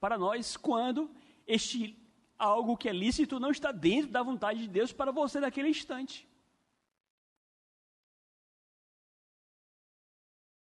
para 0.00 0.18
nós 0.18 0.56
quando 0.56 1.10
este 1.46 1.96
algo 2.38 2.76
que 2.76 2.88
é 2.88 2.92
lícito 2.92 3.38
não 3.38 3.50
está 3.50 3.70
dentro 3.70 4.10
da 4.10 4.22
vontade 4.22 4.60
de 4.60 4.68
Deus 4.68 4.92
para 4.92 5.12
você 5.12 5.38
naquele 5.38 5.68
instante. 5.68 6.28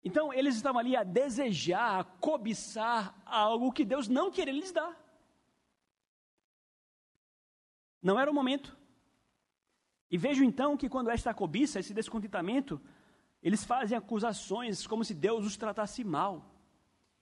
Então, 0.03 0.33
eles 0.33 0.57
estavam 0.57 0.81
ali 0.81 0.97
a 0.97 1.03
desejar, 1.03 2.01
a 2.01 2.05
cobiçar 2.05 3.21
algo 3.27 3.73
que 3.73 3.85
Deus 3.85 4.07
não 4.09 4.31
queria 4.31 4.53
lhes 4.53 4.73
dar. 4.73 5.06
Não 8.07 8.21
era 8.21 8.31
o 8.31 8.35
momento. 8.35 8.77
E 10.09 10.17
vejo 10.17 10.45
então 10.45 10.77
que 10.77 10.89
quando 10.89 11.11
esta 11.11 11.35
cobiça, 11.35 11.81
esse 11.81 11.93
descontentamento, 11.93 12.81
eles 13.43 13.65
fazem 13.65 13.99
acusações 13.99 14.87
como 14.87 15.05
se 15.05 15.13
Deus 15.13 15.45
os 15.45 15.57
tratasse 15.57 16.05
mal. 16.05 16.55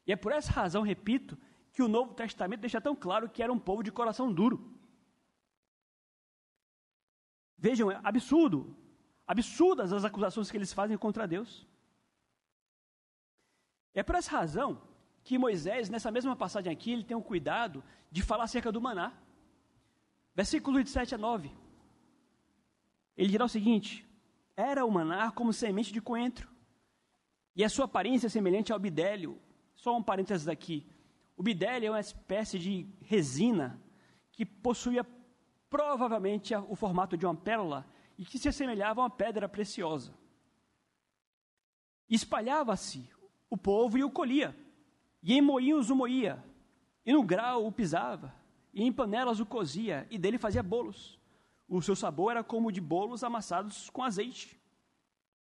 E 0.07 0.13
é 0.13 0.17
por 0.17 0.31
essa 0.31 0.53
razão, 0.53 0.83
repito, 0.83 1.39
que 1.73 1.83
o 1.83 1.89
Novo 1.89 2.13
Testamento 2.13 2.61
deixa 2.61 2.83
tão 2.83 2.95
claro 2.95 3.31
que 3.31 3.43
era 3.43 3.51
um 3.51 3.59
povo 3.59 3.83
de 3.83 3.91
coração 3.91 4.31
duro. 4.31 4.79
Vejam, 7.57 7.91
é 7.91 7.99
absurdo, 8.05 8.77
absurdas 9.27 9.91
as 9.91 10.05
acusações 10.05 10.51
que 10.51 10.57
eles 10.59 10.75
fazem 10.75 10.99
contra 10.99 11.27
Deus. 11.27 11.67
É 13.95 14.03
por 14.03 14.17
essa 14.17 14.33
razão 14.33 14.83
que 15.23 15.39
Moisés, 15.39 15.89
nessa 15.89 16.11
mesma 16.11 16.37
passagem 16.37 16.71
aqui, 16.71 16.93
ele 16.93 17.05
tem 17.05 17.17
o 17.17 17.23
cuidado 17.23 17.83
de 18.11 18.21
falar 18.21 18.45
acerca 18.45 18.71
do 18.71 18.83
maná. 18.83 19.15
Versículos 20.35 20.83
de 20.85 20.91
7 20.91 21.15
a 21.15 21.19
9. 21.19 21.51
Ele 23.17 23.31
dirá 23.31 23.45
o 23.45 23.49
seguinte: 23.49 24.07
Era 24.57 24.85
o 24.85 24.91
maná 24.91 25.31
como 25.31 25.53
semente 25.53 25.93
de 25.93 26.01
coentro, 26.01 26.49
e 27.55 27.63
a 27.63 27.69
sua 27.69 27.85
aparência 27.85 28.27
é 28.27 28.31
semelhante 28.31 28.73
ao 28.73 28.79
bidélio. 28.79 29.41
Só 29.75 29.97
um 29.97 30.03
parênteses 30.03 30.49
aqui. 30.49 30.87
O 31.37 31.43
bidélio 31.43 31.89
é 31.89 31.91
uma 31.91 32.01
espécie 32.01 32.59
de 32.59 32.87
resina 33.03 33.81
que 34.33 34.45
possuía 34.45 35.07
provavelmente 35.69 36.55
o 36.55 36.75
formato 36.75 37.17
de 37.17 37.27
uma 37.27 37.35
pérola 37.35 37.87
e 38.17 38.25
que 38.25 38.39
se 38.39 38.49
assemelhava 38.49 39.01
a 39.01 39.05
uma 39.05 39.11
pedra 39.11 39.49
preciosa. 39.49 40.15
Espalhava-se 42.09 43.09
o 43.51 43.57
povo 43.57 43.99
e 43.99 44.05
o 44.05 44.11
colhia, 44.11 44.57
e 45.23 45.33
em 45.33 45.41
moinhos 45.41 45.91
o 45.91 45.97
moía, 45.97 46.45
e 47.05 47.13
no 47.13 47.23
grau 47.23 47.67
o 47.67 47.73
pisava, 47.73 48.35
e 48.75 48.83
em 48.83 48.93
panelas 48.93 49.39
o 49.41 49.47
cozia, 49.47 50.07
e 50.11 50.19
dele 50.19 50.37
fazia 50.37 50.63
bolos. 50.63 51.19
O 51.69 51.81
seu 51.81 51.95
sabor 51.95 52.33
era 52.33 52.45
como 52.45 52.73
de 52.73 52.81
bolos 52.81 53.23
amassados 53.23 53.89
com 53.91 54.03
azeite. 54.03 54.61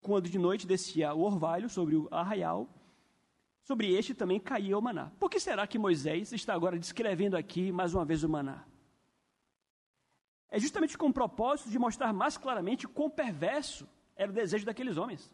Quando 0.02 0.30
de 0.30 0.38
noite 0.38 0.68
descia 0.68 1.14
o 1.14 1.22
orvalho 1.22 1.70
sobre 1.70 1.96
o 1.96 2.08
arraial, 2.12 2.70
sobre 3.64 3.94
este 3.94 4.14
também 4.14 4.40
caía 4.40 4.78
o 4.78 4.82
maná. 4.82 5.12
Por 5.20 5.30
que 5.30 5.40
será 5.40 5.66
que 5.66 5.80
Moisés 5.80 6.32
está 6.32 6.54
agora 6.54 6.78
descrevendo 6.78 7.36
aqui 7.36 7.72
mais 7.72 7.94
uma 7.94 8.06
vez 8.06 8.24
o 8.24 8.30
maná? 8.30 8.66
É 10.50 10.60
justamente 10.60 10.98
com 10.98 11.08
o 11.08 11.14
propósito 11.14 11.72
de 11.72 11.80
mostrar 11.80 12.14
mais 12.14 12.38
claramente 12.38 12.88
quão 12.88 13.10
perverso 13.10 13.90
era 14.16 14.32
o 14.32 14.36
desejo 14.36 14.66
daqueles 14.66 14.98
homens. 14.98 15.26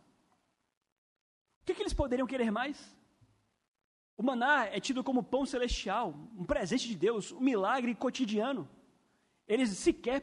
O 1.61 1.65
que, 1.65 1.73
que 1.73 1.81
eles 1.81 1.93
poderiam 1.93 2.27
querer 2.27 2.49
mais? 2.51 2.97
O 4.19 4.23
maná 4.23 4.65
é 4.65 4.81
tido 4.81 5.01
como 5.01 5.23
pão 5.23 5.45
celestial, 5.45 6.13
um 6.37 6.43
presente 6.43 6.89
de 6.89 6.95
Deus, 6.97 7.31
um 7.31 7.39
milagre 7.39 7.95
cotidiano. 7.95 8.69
Eles 9.47 9.69
sequer 9.69 10.21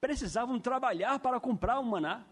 precisavam 0.00 0.58
trabalhar 0.58 1.18
para 1.18 1.38
comprar 1.38 1.78
um 1.78 1.82
maná. 1.82 2.24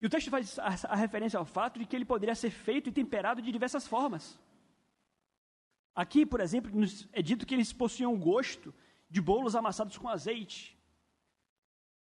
E 0.00 0.06
o 0.06 0.08
texto 0.08 0.30
faz 0.30 0.58
a, 0.58 0.96
referência 0.96 1.38
ao 1.38 1.44
fato 1.44 1.78
de 1.78 1.84
que 1.84 1.94
ele 1.94 2.06
poderia 2.06 2.34
ser 2.34 2.48
feito 2.48 2.88
e 2.88 2.92
temperado 2.92 3.42
de 3.42 3.52
diversas 3.52 3.86
formas. 3.86 4.40
Aqui, 5.94 6.24
por 6.24 6.40
exemplo, 6.40 6.70
é 7.12 7.20
dito 7.20 7.44
que 7.44 7.54
eles 7.54 7.70
possuíam 7.70 8.18
gosto 8.18 8.74
de 9.10 9.20
bolos 9.20 9.54
amassados 9.54 9.98
com 9.98 10.08
azeite. 10.08 10.74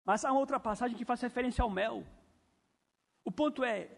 Mas 0.05 0.23
há 0.23 0.31
uma 0.31 0.41
outra 0.41 0.61
passagem 0.61 0.99
que 0.99 1.07
faz 1.07 1.23
referência 1.23 1.63
ao 1.63 1.71
mel. 1.71 2.07
O 3.25 3.33
ponto 3.33 3.65
é, 3.65 3.89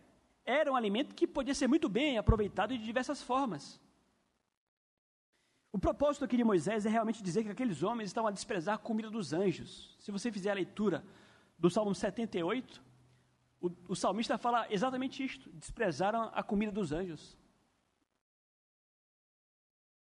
era 0.44 0.70
um 0.72 0.76
alimento 0.76 1.14
que 1.14 1.26
podia 1.26 1.54
ser 1.54 1.68
muito 1.68 1.88
bem 1.88 2.18
aproveitado 2.18 2.76
de 2.76 2.84
diversas 2.84 3.22
formas. 3.22 3.80
O 5.72 5.78
propósito 5.78 6.25
aqui 6.25 6.37
de 6.37 6.44
Moisés 6.44 6.84
é 6.84 6.90
realmente 6.90 7.22
dizer 7.22 7.44
que 7.44 7.50
aqueles 7.50 7.82
homens 7.82 8.11
estavam 8.11 8.28
a 8.28 8.32
desprezar 8.32 8.75
a 8.75 8.78
comida 8.78 9.11
dos 9.11 9.32
anjos. 9.32 9.96
Se 9.99 10.11
você 10.11 10.30
fizer 10.30 10.50
a 10.50 10.54
leitura 10.54 11.04
do 11.58 11.70
Salmo 11.70 11.94
78, 11.94 12.82
o, 13.61 13.70
o 13.88 13.96
salmista 13.96 14.37
fala 14.37 14.66
exatamente 14.70 15.25
isto: 15.25 15.49
desprezaram 15.52 16.30
a 16.34 16.42
comida 16.42 16.72
dos 16.72 16.92
anjos. 16.92 17.38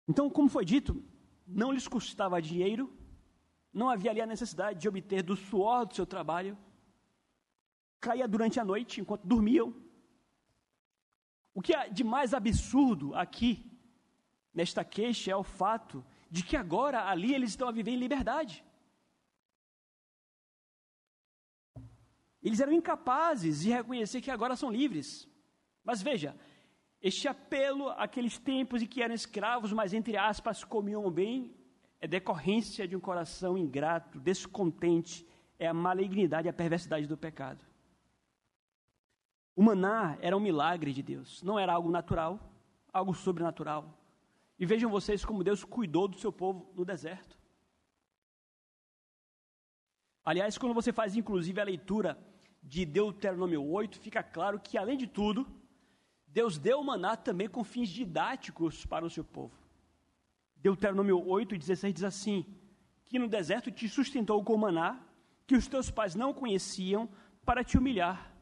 Então, 0.07 0.29
como 0.29 0.47
foi 0.47 0.63
dito, 0.63 1.03
não 1.45 1.71
lhes 1.71 1.87
custava 1.87 2.41
dinheiro, 2.41 2.93
não 3.73 3.89
havia 3.89 4.11
ali 4.11 4.21
a 4.21 4.25
necessidade 4.25 4.79
de 4.79 4.87
obter 4.87 5.23
do 5.23 5.35
suor 5.35 5.85
do 5.85 5.95
seu 5.95 6.05
trabalho, 6.05 6.57
caía 7.99 8.27
durante 8.27 8.59
a 8.59 8.65
noite 8.65 9.01
enquanto 9.01 9.25
dormiam. 9.25 9.73
O 11.57 11.61
que 11.61 11.73
é 11.75 11.89
de 11.89 12.03
mais 12.03 12.35
absurdo 12.35 13.15
aqui, 13.15 13.65
nesta 14.53 14.85
queixa, 14.85 15.31
é 15.31 15.35
o 15.35 15.41
fato 15.43 16.05
de 16.29 16.43
que 16.43 16.55
agora 16.55 17.09
ali 17.09 17.33
eles 17.33 17.49
estão 17.49 17.67
a 17.67 17.71
viver 17.71 17.93
em 17.93 17.97
liberdade. 17.97 18.63
Eles 22.43 22.59
eram 22.59 22.73
incapazes 22.73 23.61
de 23.61 23.71
reconhecer 23.71 24.21
que 24.21 24.29
agora 24.29 24.55
são 24.55 24.69
livres. 24.69 25.27
Mas 25.83 25.99
veja, 25.99 26.37
este 27.01 27.27
apelo 27.27 27.89
àqueles 27.89 28.37
tempos 28.37 28.83
em 28.83 28.85
que 28.85 29.01
eram 29.01 29.15
escravos, 29.15 29.73
mas 29.73 29.95
entre 29.95 30.15
aspas 30.15 30.63
comiam 30.63 31.09
bem, 31.09 31.55
é 31.99 32.07
decorrência 32.07 32.87
de 32.87 32.95
um 32.95 32.99
coração 32.99 33.57
ingrato, 33.57 34.19
descontente, 34.19 35.27
é 35.57 35.65
a 35.65 35.73
malignidade, 35.73 36.47
a 36.47 36.53
perversidade 36.53 37.07
do 37.07 37.17
pecado. 37.17 37.65
O 39.57 39.63
maná 39.63 40.15
era 40.21 40.37
um 40.37 40.39
milagre 40.39 40.93
de 40.93 41.01
Deus, 41.01 41.41
não 41.41 41.57
era 41.57 41.73
algo 41.73 41.89
natural, 41.89 42.39
algo 42.93 43.11
sobrenatural. 43.15 43.91
E 44.59 44.67
vejam 44.67 44.87
vocês 44.87 45.25
como 45.25 45.43
Deus 45.43 45.63
cuidou 45.63 46.07
do 46.07 46.19
seu 46.19 46.31
povo 46.31 46.71
no 46.75 46.85
deserto. 46.85 47.35
Aliás, 50.23 50.59
quando 50.59 50.75
você 50.75 50.93
faz 50.93 51.15
inclusive 51.15 51.59
a 51.59 51.63
leitura 51.63 52.15
de 52.61 52.85
Deuteronômio 52.85 53.65
8, 53.65 53.99
fica 53.99 54.21
claro 54.21 54.59
que, 54.59 54.77
além 54.77 54.95
de 54.95 55.07
tudo, 55.07 55.47
Deus 56.27 56.59
deu 56.59 56.79
o 56.79 56.85
maná 56.85 57.17
também 57.17 57.49
com 57.49 57.63
fins 57.63 57.89
didáticos 57.89 58.85
para 58.85 59.05
o 59.05 59.09
seu 59.09 59.23
povo. 59.23 59.57
Deuteronômio 60.57 61.27
8, 61.27 61.57
16 61.57 61.95
diz 61.95 62.03
assim: 62.03 62.45
Que 63.05 63.17
no 63.17 63.27
deserto 63.27 63.71
te 63.71 63.89
sustentou 63.89 64.43
com 64.43 64.53
o 64.53 64.59
maná, 64.59 65.03
que 65.47 65.55
os 65.55 65.67
teus 65.67 65.89
pais 65.89 66.13
não 66.13 66.31
conheciam, 66.31 67.09
para 67.43 67.63
te 67.63 67.75
humilhar, 67.75 68.36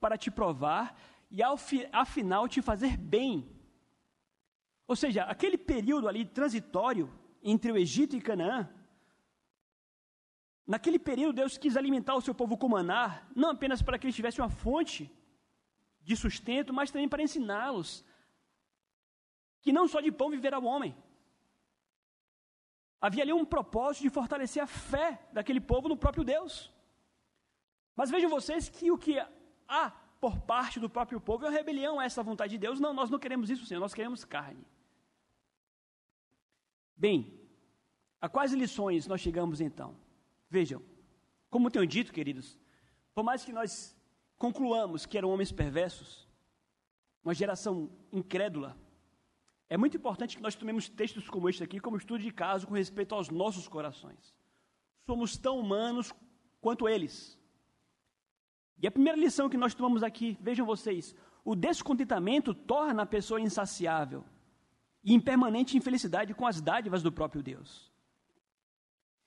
para 0.00 0.16
te 0.16 0.30
provar 0.30 0.96
e 1.30 1.42
ao 1.42 1.56
fi, 1.56 1.88
afinal 1.92 2.48
te 2.48 2.62
fazer 2.62 2.96
bem. 2.96 3.48
Ou 4.86 4.96
seja, 4.96 5.24
aquele 5.24 5.58
período 5.58 6.08
ali 6.08 6.24
transitório 6.24 7.12
entre 7.42 7.70
o 7.70 7.76
Egito 7.76 8.16
e 8.16 8.20
Canaã, 8.20 8.68
naquele 10.66 10.98
período 10.98 11.36
Deus 11.36 11.58
quis 11.58 11.76
alimentar 11.76 12.14
o 12.14 12.20
seu 12.20 12.34
povo 12.34 12.56
com 12.56 12.68
maná, 12.68 13.26
não 13.34 13.50
apenas 13.50 13.82
para 13.82 13.98
que 13.98 14.06
eles 14.06 14.16
tivessem 14.16 14.42
uma 14.42 14.50
fonte 14.50 15.10
de 16.00 16.16
sustento, 16.16 16.72
mas 16.72 16.90
também 16.90 17.08
para 17.08 17.22
ensiná-los 17.22 18.04
que 19.60 19.72
não 19.72 19.86
só 19.86 20.00
de 20.00 20.10
pão 20.10 20.30
viverá 20.30 20.58
o 20.58 20.64
homem. 20.64 20.96
Havia 23.00 23.22
ali 23.22 23.32
um 23.32 23.44
propósito 23.44 24.02
de 24.02 24.10
fortalecer 24.10 24.62
a 24.62 24.66
fé 24.66 25.20
daquele 25.32 25.60
povo 25.60 25.88
no 25.88 25.96
próprio 25.96 26.24
Deus. 26.24 26.72
Mas 27.94 28.10
vejam 28.10 28.30
vocês 28.30 28.68
que 28.68 28.90
o 28.90 28.98
que 28.98 29.14
há 29.68 29.90
por 30.20 30.40
parte 30.40 30.80
do 30.80 30.90
próprio 30.90 31.20
povo 31.20 31.44
é 31.44 31.48
uma 31.48 31.56
rebelião 31.56 32.00
a 32.00 32.04
essa 32.04 32.22
vontade 32.22 32.52
de 32.52 32.58
Deus. 32.58 32.80
Não, 32.80 32.92
nós 32.92 33.10
não 33.10 33.18
queremos 33.18 33.50
isso, 33.50 33.64
Senhor, 33.66 33.80
nós 33.80 33.94
queremos 33.94 34.24
carne. 34.24 34.64
Bem, 36.96 37.38
a 38.20 38.28
quais 38.28 38.52
lições 38.52 39.06
nós 39.06 39.20
chegamos 39.20 39.60
então? 39.60 39.96
Vejam, 40.50 40.82
como 41.48 41.70
tenho 41.70 41.86
dito, 41.86 42.12
queridos, 42.12 42.58
por 43.14 43.22
mais 43.22 43.44
que 43.44 43.52
nós 43.52 43.96
concluamos 44.36 45.06
que 45.06 45.16
eram 45.16 45.30
homens 45.30 45.52
perversos, 45.52 46.26
uma 47.22 47.34
geração 47.34 47.90
incrédula, 48.12 48.76
é 49.68 49.76
muito 49.76 49.96
importante 49.96 50.36
que 50.36 50.42
nós 50.42 50.54
tomemos 50.54 50.88
textos 50.88 51.28
como 51.28 51.48
este 51.48 51.62
aqui 51.62 51.78
como 51.78 51.96
estudo 51.96 52.22
de 52.22 52.32
caso 52.32 52.66
com 52.66 52.74
respeito 52.74 53.14
aos 53.14 53.28
nossos 53.28 53.68
corações. 53.68 54.34
Somos 55.04 55.36
tão 55.36 55.58
humanos 55.58 56.12
quanto 56.60 56.88
eles. 56.88 57.37
E 58.80 58.86
a 58.86 58.90
primeira 58.90 59.18
lição 59.18 59.48
que 59.48 59.56
nós 59.56 59.74
tomamos 59.74 60.02
aqui, 60.02 60.38
vejam 60.40 60.64
vocês, 60.64 61.14
o 61.44 61.54
descontentamento 61.54 62.54
torna 62.54 63.02
a 63.02 63.06
pessoa 63.06 63.40
insaciável 63.40 64.24
e 65.02 65.14
em 65.14 65.20
permanente 65.20 65.76
infelicidade 65.76 66.34
com 66.34 66.46
as 66.46 66.60
dádivas 66.60 67.02
do 67.02 67.10
próprio 67.10 67.42
Deus. 67.42 67.92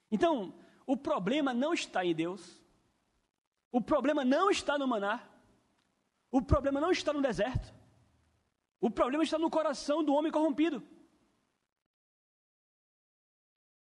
Então, 0.09 0.53
o 0.85 0.95
problema 0.95 1.53
não 1.53 1.73
está 1.73 2.05
em 2.05 2.13
Deus, 2.13 2.61
o 3.71 3.81
problema 3.81 4.25
não 4.25 4.49
está 4.49 4.77
no 4.77 4.87
maná. 4.87 5.27
O 6.29 6.41
problema 6.41 6.79
não 6.79 6.91
está 6.91 7.13
no 7.13 7.21
deserto. 7.21 7.73
O 8.79 8.89
problema 8.89 9.23
está 9.23 9.37
no 9.37 9.49
coração 9.49 10.03
do 10.03 10.13
homem 10.13 10.31
corrompido. 10.31 10.83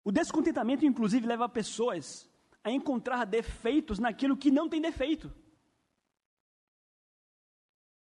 O 0.04 0.12
descontentamento, 0.12 0.84
inclusive, 0.84 1.26
leva 1.26 1.48
pessoas 1.48 2.28
a 2.62 2.70
encontrar 2.70 3.24
defeitos 3.24 3.98
naquilo 3.98 4.36
que 4.36 4.50
não 4.50 4.68
tem 4.68 4.80
defeito. 4.80 5.32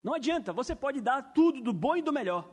Não 0.07 0.13
adianta, 0.13 0.53
você 0.53 0.73
pode 0.73 1.01
dar 1.01 1.21
tudo 1.37 1.59
do 1.59 1.73
bom 1.73 1.97
e 1.97 2.01
do 2.01 2.13
melhor. 2.13 2.49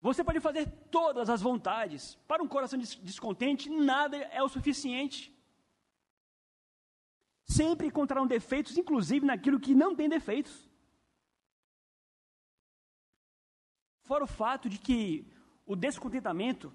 Você 0.00 0.24
pode 0.24 0.40
fazer 0.40 0.68
todas 0.90 1.30
as 1.30 1.40
vontades. 1.40 2.16
Para 2.26 2.42
um 2.42 2.48
coração 2.48 2.76
descontente, 2.80 3.70
nada 3.70 4.16
é 4.16 4.42
o 4.42 4.48
suficiente. 4.48 5.32
Sempre 7.44 7.86
encontrarão 7.86 8.26
defeitos, 8.26 8.76
inclusive 8.76 9.24
naquilo 9.24 9.60
que 9.60 9.72
não 9.72 9.94
tem 9.94 10.08
defeitos. 10.08 10.68
Fora 14.02 14.24
o 14.24 14.34
fato 14.42 14.68
de 14.68 14.80
que 14.80 15.32
o 15.64 15.76
descontentamento 15.76 16.74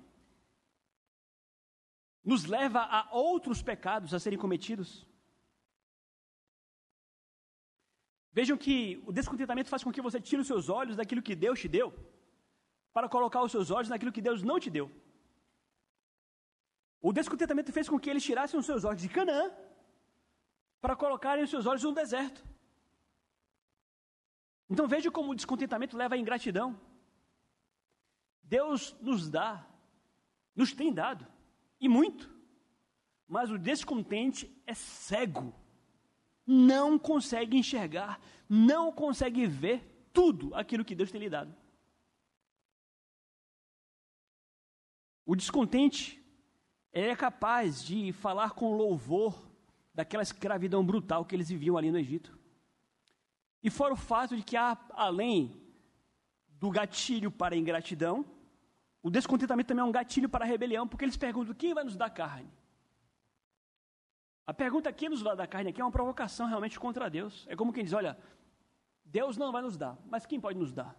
nos 2.23 2.45
leva 2.45 2.83
a 2.83 3.13
outros 3.13 3.61
pecados 3.61 4.13
a 4.13 4.19
serem 4.19 4.39
cometidos. 4.39 5.05
Vejam 8.37 8.55
que 8.63 9.01
o 9.09 9.11
descontentamento 9.11 9.69
faz 9.73 9.83
com 9.83 9.91
que 9.95 10.05
você 10.07 10.19
tire 10.21 10.41
os 10.41 10.49
seus 10.51 10.65
olhos 10.69 10.95
daquilo 10.99 11.23
que 11.27 11.35
Deus 11.43 11.59
te 11.61 11.67
deu. 11.77 11.87
para 12.95 13.09
colocar 13.15 13.41
os 13.45 13.51
seus 13.55 13.69
olhos 13.75 13.89
naquilo 13.91 14.11
que 14.15 14.23
Deus 14.27 14.39
não 14.49 14.57
te 14.63 14.69
deu. 14.75 14.85
O 17.07 17.11
descontentamento 17.17 17.71
fez 17.77 17.87
com 17.89 17.99
que 17.99 18.09
eles 18.11 18.23
tirassem 18.29 18.59
os 18.59 18.65
seus 18.69 18.83
olhos 18.83 19.01
de 19.03 19.09
Canaã 19.15 19.45
para 20.83 20.95
colocarem 20.95 21.43
os 21.43 21.51
seus 21.53 21.65
olhos 21.71 21.83
no 21.83 21.93
deserto. 22.01 22.43
Então 24.71 24.87
veja 24.87 25.11
como 25.17 25.31
o 25.31 25.35
descontentamento 25.35 25.95
leva 26.01 26.15
à 26.15 26.17
ingratidão. 26.23 26.69
Deus 28.57 28.95
nos 29.07 29.29
dá, 29.37 29.51
nos 30.55 30.73
tem 30.73 30.91
dado, 31.01 31.25
e 31.79 31.87
muito, 31.97 32.25
mas 33.27 33.51
o 33.51 33.57
descontente 33.57 34.43
é 34.65 34.75
cego, 34.75 35.53
não 36.47 36.97
consegue 36.97 37.57
enxergar, 37.57 38.21
não 38.47 38.89
consegue 38.89 39.45
ver 39.45 40.09
tudo 40.13 40.55
aquilo 40.55 40.85
que 40.85 40.95
Deus 40.95 41.11
tem 41.11 41.19
lhe 41.19 41.29
dado. 41.29 41.53
O 45.25 45.35
descontente 45.35 46.23
é 46.93 47.13
capaz 47.13 47.83
de 47.83 48.13
falar 48.13 48.51
com 48.51 48.77
louvor 48.77 49.45
daquela 49.93 50.23
escravidão 50.23 50.85
brutal 50.85 51.25
que 51.25 51.35
eles 51.35 51.49
viviam 51.49 51.75
ali 51.75 51.91
no 51.91 51.99
Egito. 51.99 52.39
E 53.61 53.69
fora 53.69 53.93
o 53.93 53.97
fato 53.97 54.37
de 54.37 54.43
que 54.43 54.55
além 54.55 55.61
do 56.47 56.71
gatilho 56.71 57.29
para 57.29 57.55
a 57.55 57.57
ingratidão, 57.57 58.25
o 59.03 59.09
descontentamento 59.09 59.67
também 59.67 59.81
é 59.81 59.85
um 59.85 59.91
gatilho 59.91 60.29
para 60.29 60.45
a 60.45 60.47
rebelião, 60.47 60.87
porque 60.87 61.03
eles 61.03 61.17
perguntam: 61.17 61.53
quem 61.53 61.73
vai 61.73 61.83
nos 61.83 61.97
dar 61.97 62.09
carne? 62.09 62.49
A 64.47 64.53
pergunta 64.53 64.93
quem 64.93 65.09
nos 65.09 65.21
vai 65.21 65.35
dar 65.35 65.45
carne 65.45 65.69
aqui 65.69 65.81
é 65.81 65.83
uma 65.83 65.91
provocação 65.91 66.47
realmente 66.47 66.79
contra 66.79 67.09
Deus. 67.09 67.45
É 67.49 67.55
como 67.55 67.73
quem 67.73 67.83
diz: 67.83 67.91
olha, 67.91 68.17
Deus 69.03 69.35
não 69.35 69.51
vai 69.51 69.61
nos 69.61 69.75
dar, 69.75 69.97
mas 70.05 70.25
quem 70.25 70.39
pode 70.39 70.57
nos 70.57 70.71
dar? 70.71 70.95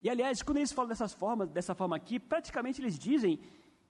E 0.00 0.08
aliás, 0.08 0.42
quando 0.42 0.58
eles 0.58 0.72
falam 0.72 0.88
dessas 0.88 1.12
formas, 1.12 1.48
dessa 1.50 1.74
forma 1.74 1.96
aqui, 1.96 2.20
praticamente 2.20 2.80
eles 2.80 2.96
dizem 2.98 3.40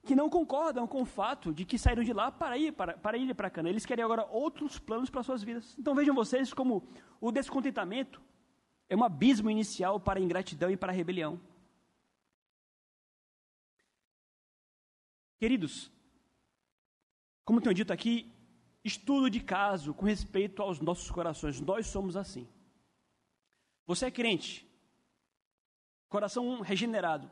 que 0.04 0.16
não 0.16 0.28
concordam 0.28 0.86
com 0.86 1.02
o 1.02 1.04
fato 1.04 1.52
de 1.54 1.64
que 1.64 1.78
saíram 1.78 2.02
de 2.02 2.12
lá 2.12 2.32
para 2.32 2.56
ir 2.58 2.72
para, 2.72 2.96
para 2.96 3.16
ir 3.16 3.34
para 3.34 3.50
Cana. 3.50 3.68
Eles 3.68 3.86
querem 3.86 4.04
agora 4.04 4.26
outros 4.30 4.78
planos 4.78 5.10
para 5.10 5.22
suas 5.22 5.42
vidas. 5.42 5.76
Então 5.78 5.94
vejam 5.94 6.14
vocês 6.14 6.52
como 6.52 6.82
o 7.20 7.30
descontentamento 7.30 8.20
é 8.88 8.96
um 8.96 9.04
abismo 9.04 9.50
inicial 9.50 10.00
para 10.00 10.18
a 10.18 10.22
ingratidão 10.22 10.70
e 10.70 10.76
para 10.76 10.92
a 10.92 10.94
rebelião. 10.94 11.40
Queridos, 15.38 15.90
como 17.44 17.60
tenho 17.60 17.74
dito 17.74 17.92
aqui, 17.92 18.30
estudo 18.84 19.28
de 19.28 19.40
caso 19.40 19.94
com 19.94 20.06
respeito 20.06 20.62
aos 20.62 20.80
nossos 20.80 21.10
corações. 21.10 21.60
Nós 21.60 21.86
somos 21.86 22.16
assim. 22.16 22.48
Você 23.86 24.06
é 24.06 24.10
crente, 24.10 24.66
coração 26.08 26.60
regenerado, 26.60 27.30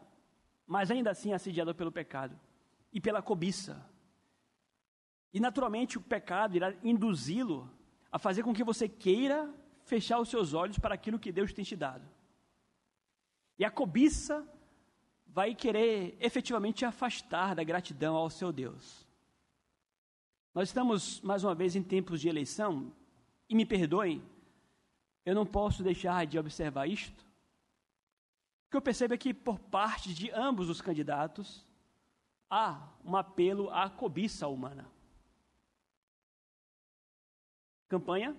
mas 0.67 0.91
ainda 0.91 1.11
assim 1.11 1.33
assediado 1.33 1.75
pelo 1.75 1.93
pecado 1.93 2.39
e 2.93 3.01
pela 3.01 3.23
cobiça. 3.23 3.89
E 5.33 5.39
naturalmente 5.39 5.97
o 5.97 6.01
pecado 6.03 6.57
irá 6.57 6.75
induzi-lo 6.83 7.71
a 8.11 8.19
fazer 8.19 8.43
com 8.43 8.53
que 8.53 8.65
você 8.65 8.89
queira 8.89 9.53
fechar 9.85 10.19
os 10.19 10.29
seus 10.29 10.55
olhos 10.55 10.79
para 10.79 10.95
aquilo 10.95 11.19
que 11.19 11.31
Deus 11.31 11.53
tem 11.53 11.65
te 11.65 11.77
dado. 11.77 12.09
E 13.59 13.65
a 13.65 13.71
cobiça 13.71 14.47
vai 15.27 15.55
querer 15.55 16.17
efetivamente 16.21 16.79
te 16.79 16.85
afastar 16.85 17.55
da 17.55 17.63
gratidão 17.63 18.17
ao 18.17 18.29
seu 18.29 18.53
Deus. 18.53 19.07
Nós 20.55 20.69
estamos 20.69 21.21
mais 21.21 21.45
uma 21.45 21.55
vez 21.55 21.77
em 21.77 21.83
tempos 21.83 22.21
de 22.21 22.29
eleição, 22.29 22.93
e 23.49 23.55
me 23.55 23.65
perdoem, 23.65 24.23
eu 25.25 25.35
não 25.35 25.47
posso 25.47 25.83
deixar 25.83 26.27
de 26.27 26.39
observar 26.39 26.89
isto. 26.89 27.21
O 28.67 28.71
que 28.71 28.77
eu 28.77 28.83
percebo 28.83 29.15
é 29.15 29.19
que, 29.19 29.35
por 29.35 29.59
parte 29.59 30.15
de 30.15 30.31
ambos 30.31 30.69
os 30.69 30.81
candidatos, 30.81 31.67
há 32.49 32.89
um 33.05 33.17
apelo 33.17 33.71
à 33.71 33.89
cobiça 33.91 34.47
humana. 34.49 34.91
Campanha, 37.89 38.37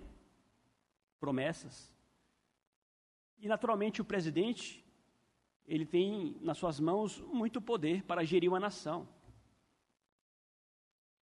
promessas. 1.20 1.92
E, 3.38 3.48
naturalmente, 3.48 4.00
o 4.00 4.04
presidente, 4.04 4.84
ele 5.66 5.84
tem 5.84 6.38
nas 6.40 6.58
suas 6.58 6.80
mãos 6.80 7.20
muito 7.20 7.60
poder 7.60 8.02
para 8.04 8.24
gerir 8.24 8.48
uma 8.48 8.60
nação. 8.60 9.06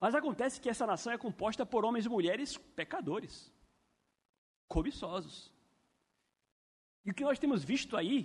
Mas 0.05 0.13
acontece 0.13 0.61
que 0.61 0.69
essa 0.69 0.85
nação 0.85 1.11
é 1.11 1.17
composta 1.17 1.65
por 1.65 1.83
homens 1.83 2.05
e 2.05 2.09
mulheres 2.09 2.57
pecadores, 2.79 3.51
cobiçosos. 4.67 5.51
E 7.03 7.09
o 7.09 7.13
que 7.15 7.23
nós 7.23 7.39
temos 7.39 7.63
visto 7.63 7.97
aí 7.97 8.17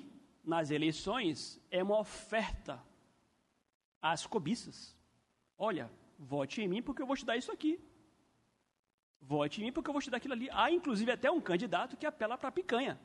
nas 0.45 0.71
eleições 0.71 1.59
é 1.71 1.83
uma 1.83 1.99
oferta 1.99 2.75
as 4.03 4.27
cobiças. 4.27 4.95
Olha, 5.57 5.91
vote 6.19 6.61
em 6.61 6.69
mim 6.69 6.83
porque 6.83 7.01
eu 7.01 7.07
vou 7.07 7.17
te 7.17 7.25
dar 7.25 7.39
isso 7.39 7.51
aqui. 7.51 7.83
Vote 9.19 9.63
em 9.63 9.65
mim 9.65 9.73
porque 9.73 9.89
eu 9.89 9.95
vou 9.95 10.03
te 10.03 10.11
dar 10.11 10.19
aquilo 10.19 10.35
ali. 10.35 10.51
Há, 10.51 10.71
inclusive, 10.71 11.11
até 11.11 11.31
um 11.31 11.41
candidato 11.41 11.97
que 11.97 12.05
apela 12.05 12.37
para 12.37 12.51
a 12.51 12.53
picanha. 12.53 13.01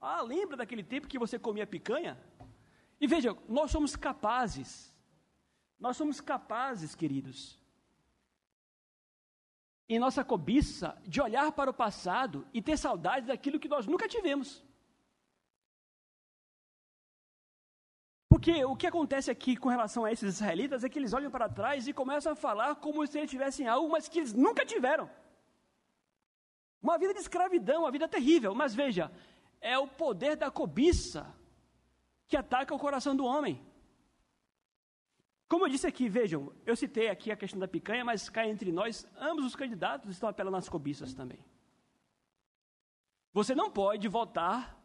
Ah, 0.00 0.20
lembra 0.20 0.56
daquele 0.56 0.82
tempo 0.82 1.06
que 1.06 1.16
você 1.24 1.38
comia 1.38 1.64
picanha? 1.64 2.20
E 3.00 3.06
veja, 3.06 3.36
nós 3.48 3.70
somos 3.70 3.94
capazes, 3.94 4.95
nós 5.78 5.96
somos 5.96 6.20
capazes, 6.20 6.94
queridos, 6.94 7.58
em 9.88 9.98
nossa 9.98 10.24
cobiça, 10.24 10.96
de 11.06 11.20
olhar 11.20 11.52
para 11.52 11.70
o 11.70 11.74
passado 11.74 12.46
e 12.52 12.60
ter 12.60 12.76
saudade 12.76 13.26
daquilo 13.26 13.60
que 13.60 13.68
nós 13.68 13.86
nunca 13.86 14.08
tivemos. 14.08 14.64
Porque 18.28 18.64
o 18.64 18.76
que 18.76 18.86
acontece 18.86 19.30
aqui 19.30 19.56
com 19.56 19.68
relação 19.68 20.04
a 20.04 20.12
esses 20.12 20.34
israelitas 20.34 20.82
é 20.82 20.88
que 20.88 20.98
eles 20.98 21.12
olham 21.12 21.30
para 21.30 21.48
trás 21.48 21.86
e 21.86 21.92
começam 21.92 22.32
a 22.32 22.36
falar 22.36 22.74
como 22.76 23.06
se 23.06 23.18
eles 23.18 23.30
tivessem 23.30 23.66
algo, 23.66 23.88
mas 23.88 24.08
que 24.08 24.18
eles 24.18 24.32
nunca 24.32 24.64
tiveram. 24.64 25.08
Uma 26.82 26.98
vida 26.98 27.14
de 27.14 27.20
escravidão, 27.20 27.82
uma 27.82 27.90
vida 27.90 28.08
terrível. 28.08 28.54
Mas 28.54 28.74
veja, 28.74 29.10
é 29.60 29.78
o 29.78 29.86
poder 29.86 30.36
da 30.36 30.50
cobiça 30.50 31.32
que 32.28 32.36
ataca 32.36 32.74
o 32.74 32.78
coração 32.78 33.16
do 33.16 33.24
homem. 33.24 33.64
Como 35.48 35.64
eu 35.64 35.68
disse 35.68 35.86
aqui, 35.86 36.08
vejam, 36.08 36.52
eu 36.64 36.74
citei 36.74 37.08
aqui 37.08 37.30
a 37.30 37.36
questão 37.36 37.60
da 37.60 37.68
picanha, 37.68 38.04
mas 38.04 38.28
cá 38.28 38.46
entre 38.46 38.72
nós, 38.72 39.06
ambos 39.16 39.44
os 39.44 39.54
candidatos 39.54 40.10
estão 40.10 40.28
apelando 40.28 40.56
às 40.56 40.68
cobiças 40.68 41.14
também. 41.14 41.38
Você 43.32 43.54
não 43.54 43.70
pode 43.70 44.08
votar, 44.08 44.76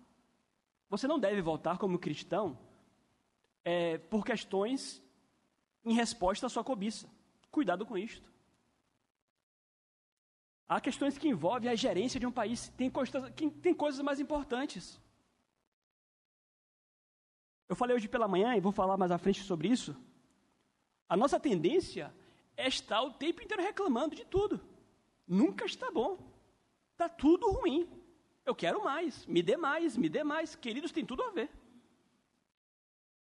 você 0.88 1.08
não 1.08 1.19
deve 1.19 1.41
votar 1.41 1.78
como 1.78 1.97
cristão 1.97 2.60
é, 3.63 3.97
por 3.97 4.24
questões 4.24 5.02
em 5.84 5.93
resposta 5.93 6.45
à 6.45 6.50
sua 6.50 6.63
cobiça. 6.63 7.10
Cuidado 7.50 7.86
com 7.86 7.97
isto. 7.97 8.32
Há 10.67 10.80
questões 10.80 11.17
que 11.17 11.28
envolvem 11.28 11.69
a 11.69 11.76
gerência 11.76 12.19
de 12.19 12.28
um 12.28 12.32
país, 12.32 12.69
tem, 12.78 12.91
tem 13.50 13.74
coisas 13.74 14.02
mais 14.02 14.19
importantes. 14.19 15.02
Eu 17.67 17.76
falei 17.76 17.95
hoje 17.95 18.08
pela 18.08 18.28
manhã 18.28 18.56
e 18.56 18.62
vou 18.62 18.71
falar 18.71 18.95
mais 18.95 19.12
à 19.12 19.17
frente 19.17 19.41
sobre 19.43 19.67
isso. 19.69 19.95
A 21.12 21.17
nossa 21.17 21.38
tendência 21.38 22.10
é 22.56 22.69
estar 22.69 23.02
o 23.02 23.12
tempo 23.12 23.43
inteiro 23.43 23.62
reclamando 23.62 24.15
de 24.15 24.24
tudo. 24.24 24.62
Nunca 25.28 25.65
está 25.65 25.91
bom. 25.91 26.17
Está 26.93 27.10
tudo 27.10 27.52
ruim. 27.52 27.86
Eu 28.45 28.56
quero 28.56 28.82
mais, 28.82 29.26
me 29.26 29.43
dê 29.43 29.58
mais, 29.58 29.97
me 29.97 30.08
dê 30.08 30.24
mais. 30.24 30.56
Queridos, 30.56 30.93
tem 30.93 31.06
tudo 31.06 31.21
a 31.24 31.32
ver. 31.32 31.50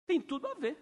Tem 0.07 0.21
tudo 0.21 0.47
a 0.47 0.55
ver. 0.55 0.79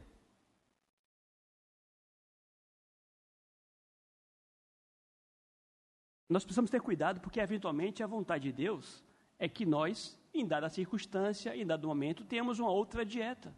Nós 6.29 6.45
precisamos 6.45 6.71
ter 6.71 6.83
cuidado, 6.83 7.19
porque 7.23 7.41
eventualmente 7.41 8.03
a 8.03 8.07
vontade 8.07 8.45
de 8.45 8.53
Deus 8.53 9.03
é 9.39 9.49
que 9.49 9.65
nós, 9.65 10.21
em 10.35 10.47
dada 10.47 10.69
circunstância, 10.69 11.57
em 11.57 11.65
dado 11.65 11.89
momento, 11.89 12.27
tenhamos 12.27 12.59
uma 12.59 12.71
outra 12.71 13.07
dieta. 13.07 13.55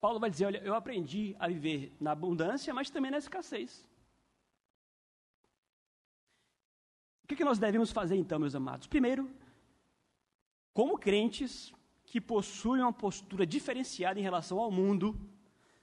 Paulo 0.00 0.20
vai 0.20 0.30
dizer: 0.30 0.46
Olha, 0.46 0.58
eu 0.58 0.74
aprendi 0.74 1.34
a 1.38 1.48
viver 1.48 1.96
na 2.00 2.12
abundância, 2.12 2.72
mas 2.74 2.90
também 2.90 3.10
na 3.10 3.18
escassez. 3.18 3.86
O 7.24 7.26
que, 7.26 7.36
que 7.36 7.44
nós 7.44 7.58
devemos 7.58 7.90
fazer 7.90 8.16
então, 8.16 8.38
meus 8.38 8.54
amados? 8.54 8.86
Primeiro, 8.86 9.28
como 10.72 10.98
crentes, 10.98 11.74
que 12.04 12.20
possuem 12.20 12.82
uma 12.82 12.92
postura 12.92 13.44
diferenciada 13.44 14.20
em 14.20 14.22
relação 14.22 14.58
ao 14.60 14.70
mundo, 14.70 15.18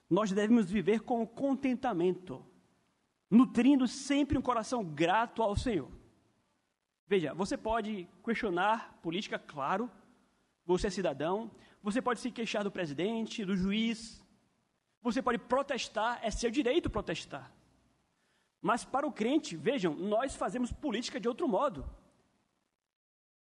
nós 0.09 0.31
devemos 0.31 0.71
viver 0.71 1.01
com 1.01 1.27
contentamento, 1.27 2.45
nutrindo 3.29 3.87
sempre 3.87 4.37
um 4.37 4.41
coração 4.41 4.83
grato 4.83 5.43
ao 5.43 5.55
Senhor. 5.55 5.91
Veja, 7.07 7.33
você 7.33 7.57
pode 7.57 8.07
questionar 8.23 8.99
política, 9.01 9.37
claro, 9.37 9.91
você 10.65 10.87
é 10.87 10.89
cidadão, 10.89 11.51
você 11.83 12.01
pode 12.01 12.21
se 12.21 12.31
queixar 12.31 12.63
do 12.63 12.71
presidente, 12.71 13.43
do 13.43 13.55
juiz, 13.55 14.23
você 15.01 15.21
pode 15.21 15.37
protestar, 15.37 16.19
é 16.23 16.31
seu 16.31 16.49
direito 16.49 16.89
protestar. 16.89 17.51
Mas 18.61 18.85
para 18.85 19.05
o 19.05 19.11
crente, 19.11 19.57
vejam, 19.57 19.93
nós 19.93 20.33
fazemos 20.33 20.71
política 20.71 21.19
de 21.19 21.27
outro 21.27 21.45
modo. 21.45 21.85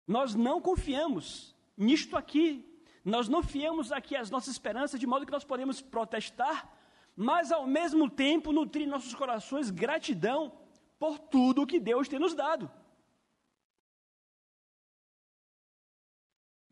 Nós 0.07 0.35
não 0.35 0.61
confiamos 0.61 1.55
nisto 1.75 2.15
aqui. 2.15 2.63
Nós 3.03 3.27
não 3.27 3.41
fiamos 3.41 3.91
aqui 3.91 4.15
as 4.15 4.29
nossas 4.29 4.53
esperanças, 4.53 4.99
de 4.99 5.07
modo 5.07 5.25
que 5.25 5.31
nós 5.31 5.43
podemos 5.43 5.81
protestar, 5.81 6.71
mas 7.15 7.51
ao 7.51 7.65
mesmo 7.65 8.09
tempo 8.09 8.51
nutrir 8.51 8.87
nossos 8.87 9.15
corações 9.15 9.71
gratidão 9.71 10.51
por 10.99 11.17
tudo 11.17 11.65
que 11.65 11.79
Deus 11.79 12.07
tem 12.07 12.19
nos 12.19 12.35
dado. 12.35 12.69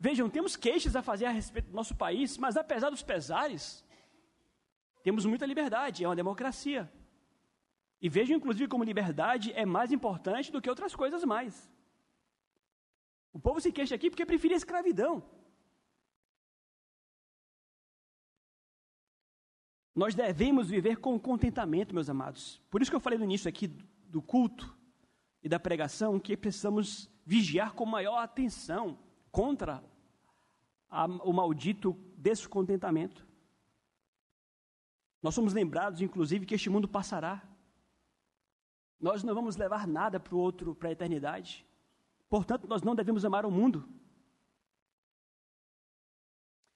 Vejam, 0.05 0.29
temos 0.29 0.55
queixas 0.55 0.95
a 0.95 1.01
fazer 1.01 1.25
a 1.25 1.31
respeito 1.31 1.69
do 1.69 1.75
nosso 1.75 1.95
país, 1.95 2.37
mas 2.37 2.55
apesar 2.55 2.91
dos 2.91 3.01
pesares, 3.01 3.83
temos 5.01 5.25
muita 5.25 5.47
liberdade, 5.47 6.03
é 6.03 6.07
uma 6.07 6.15
democracia. 6.15 6.81
E 7.99 8.07
vejam, 8.07 8.37
inclusive, 8.37 8.67
como 8.67 8.83
liberdade 8.83 9.51
é 9.53 9.65
mais 9.65 9.91
importante 9.91 10.51
do 10.51 10.61
que 10.61 10.69
outras 10.69 10.95
coisas 10.95 11.23
mais. 11.23 11.67
O 13.33 13.39
povo 13.39 13.59
se 13.59 13.71
queixa 13.71 13.95
aqui 13.95 14.11
porque 14.11 14.27
preferia 14.27 14.55
a 14.55 14.63
escravidão. 14.63 15.23
Nós 19.95 20.13
devemos 20.13 20.69
viver 20.69 20.97
com 20.97 21.19
contentamento, 21.19 21.95
meus 21.95 22.11
amados. 22.11 22.61
Por 22.69 22.79
isso 22.79 22.91
que 22.91 22.95
eu 22.95 23.05
falei 23.07 23.17
no 23.17 23.25
início 23.25 23.49
aqui 23.49 23.65
do 24.15 24.21
culto 24.21 24.77
e 25.41 25.49
da 25.49 25.59
pregação 25.59 26.19
que 26.19 26.37
precisamos 26.37 27.09
vigiar 27.25 27.73
com 27.73 27.87
maior 27.87 28.19
atenção 28.19 28.99
contra 29.31 29.83
o 30.89 31.33
maldito 31.33 31.93
descontentamento. 32.17 33.25
Nós 35.21 35.33
somos 35.33 35.53
lembrados, 35.53 36.01
inclusive, 36.01 36.45
que 36.45 36.55
este 36.55 36.69
mundo 36.69 36.87
passará. 36.87 37.41
Nós 38.99 39.23
não 39.23 39.33
vamos 39.33 39.55
levar 39.55 39.87
nada 39.87 40.19
para 40.19 40.35
o 40.35 40.39
outro 40.39 40.75
para 40.75 40.89
a 40.89 40.91
eternidade. 40.91 41.65
Portanto, 42.29 42.67
nós 42.67 42.81
não 42.81 42.95
devemos 42.95 43.25
amar 43.25 43.45
o 43.45 43.51
mundo. 43.51 43.87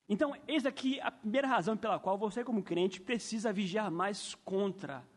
Então, 0.08 0.36
eis 0.48 0.65
aqui 0.65 1.00
a 1.02 1.12
primeira 1.12 1.48
razão 1.48 1.78
pela 1.78 2.00
qual 2.00 2.17
você, 2.17 2.43
como 2.43 2.63
crente, 2.63 3.00
precisa 3.00 3.54
vigiar 3.54 3.91
mais 3.91 4.34
contra 4.34 5.08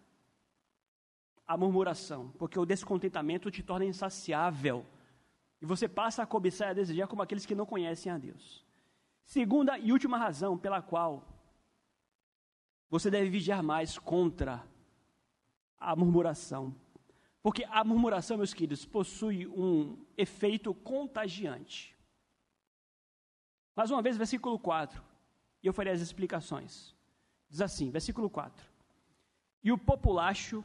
a 1.47 1.57
murmuração, 1.57 2.31
porque 2.39 2.59
o 2.59 2.67
descontentamento 2.67 3.51
te 3.51 3.63
torna 3.63 3.85
insaciável 3.85 4.87
e 5.61 5.67
você 5.67 5.89
passa 5.89 6.23
a 6.23 6.27
cobiçar 6.27 6.69
e 6.69 6.71
a 6.73 6.75
desejar 6.75 7.07
como 7.07 7.23
aqueles 7.23 7.47
que 7.47 7.55
não 7.55 7.65
conhecem 7.65 8.13
a 8.13 8.19
Deus. 8.19 8.65
Segunda 9.25 9.79
e 9.79 9.93
última 9.93 10.19
razão 10.19 10.59
pela 10.59 10.83
qual 10.83 11.25
você 12.91 13.11
deve 13.11 13.31
vigiar 13.31 13.63
mais 13.63 13.99
contra 13.99 14.63
a 15.79 15.97
murmuração. 15.97 16.75
Porque 17.43 17.65
a 17.65 17.83
murmuração, 17.83 18.37
meus 18.37 18.55
queridos, 18.55 18.85
possui 18.85 19.47
um 19.47 19.97
efeito 20.17 20.73
contagiante. 20.75 21.97
Mais 23.75 23.91
uma 23.91 24.03
vez, 24.03 24.17
versículo 24.17 24.59
4, 24.59 25.03
e 25.63 25.67
eu 25.67 25.73
farei 25.73 25.93
as 25.93 26.01
explicações. 26.01 26.95
Diz 27.49 27.61
assim, 27.61 27.91
versículo 27.91 28.31
4: 28.31 28.65
E 29.65 29.73
o 29.73 29.79
populacho 29.79 30.63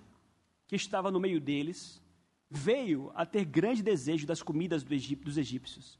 que 0.68 0.76
estava 0.76 1.10
no 1.10 1.20
meio 1.20 1.40
deles 1.40 2.02
veio 2.50 3.12
a 3.16 3.26
ter 3.26 3.46
grande 3.46 3.82
desejo 3.82 4.28
das 4.28 4.44
comidas 4.44 4.84
do 4.84 4.94
Egip, 4.94 5.24
dos 5.24 5.38
egípcios, 5.38 6.00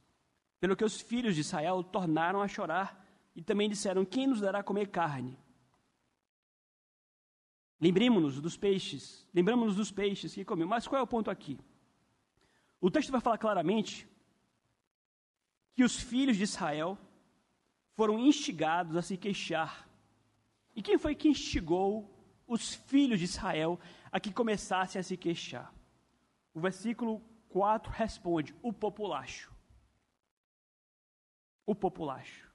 pelo 0.60 0.76
que 0.76 0.84
os 0.84 1.00
filhos 1.00 1.34
de 1.34 1.40
Israel 1.40 1.82
tornaram 1.82 2.42
a 2.42 2.48
chorar 2.48 3.04
e 3.34 3.42
também 3.42 3.68
disseram: 3.68 4.04
Quem 4.04 4.26
nos 4.26 4.40
dará 4.40 4.62
comer 4.62 4.88
carne? 4.88 5.38
Lembremos-nos 7.80 8.40
dos 8.40 8.56
peixes, 8.56 9.26
lembramos-nos 9.32 9.76
dos 9.76 9.92
peixes 9.92 10.34
que 10.34 10.44
comeu. 10.44 10.66
Mas 10.66 10.88
qual 10.88 10.98
é 10.98 11.02
o 11.02 11.06
ponto 11.06 11.30
aqui? 11.30 11.58
O 12.80 12.90
texto 12.90 13.12
vai 13.12 13.20
falar 13.20 13.38
claramente 13.38 14.08
que 15.74 15.84
os 15.84 16.00
filhos 16.00 16.36
de 16.36 16.42
Israel 16.42 16.98
foram 17.94 18.18
instigados 18.18 18.96
a 18.96 19.02
se 19.02 19.16
queixar. 19.16 19.88
E 20.74 20.82
quem 20.82 20.98
foi 20.98 21.14
que 21.14 21.28
instigou 21.28 22.12
os 22.46 22.74
filhos 22.74 23.18
de 23.18 23.24
Israel 23.26 23.78
a 24.10 24.18
que 24.18 24.32
começassem 24.32 24.98
a 24.98 25.02
se 25.02 25.16
queixar? 25.16 25.72
O 26.52 26.60
versículo 26.60 27.20
4 27.48 27.92
responde: 27.92 28.54
o 28.60 28.72
populacho. 28.72 29.57
O 31.68 31.74
populacho. 31.74 32.50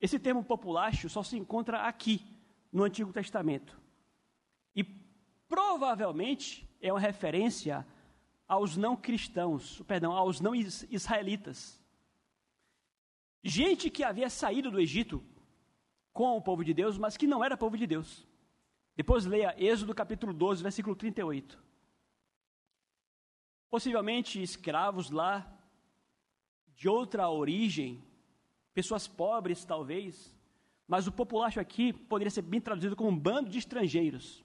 Esse 0.00 0.16
termo 0.16 0.44
populacho 0.44 1.08
só 1.08 1.24
se 1.24 1.36
encontra 1.36 1.88
aqui, 1.88 2.24
no 2.72 2.84
Antigo 2.84 3.12
Testamento. 3.12 3.76
E 4.76 4.84
provavelmente 5.48 6.70
é 6.80 6.92
uma 6.92 7.00
referência 7.00 7.84
aos 8.46 8.76
não 8.76 8.96
cristãos, 8.96 9.82
perdão, 9.88 10.12
aos 10.12 10.40
não 10.40 10.54
israelitas. 10.54 11.82
Gente 13.42 13.90
que 13.90 14.04
havia 14.04 14.30
saído 14.30 14.70
do 14.70 14.78
Egito 14.78 15.20
com 16.12 16.36
o 16.36 16.42
povo 16.42 16.64
de 16.64 16.72
Deus, 16.72 16.96
mas 16.96 17.16
que 17.16 17.26
não 17.26 17.44
era 17.44 17.56
povo 17.56 17.76
de 17.76 17.88
Deus. 17.88 18.24
Depois 18.94 19.26
leia 19.26 19.56
Êxodo 19.58 19.92
capítulo 19.92 20.32
12, 20.32 20.62
versículo 20.62 20.94
38. 20.94 21.58
Possivelmente 23.68 24.40
escravos 24.40 25.10
lá, 25.10 25.52
de 26.76 26.88
outra 26.88 27.28
origem, 27.28 28.06
pessoas 28.78 29.08
pobres 29.08 29.64
talvez, 29.64 30.32
mas 30.86 31.08
o 31.08 31.12
populacho 31.20 31.58
aqui 31.58 31.92
poderia 31.92 32.30
ser 32.30 32.42
bem 32.42 32.60
traduzido 32.60 32.94
como 32.94 33.10
um 33.10 33.18
bando 33.18 33.50
de 33.50 33.58
estrangeiros. 33.58 34.44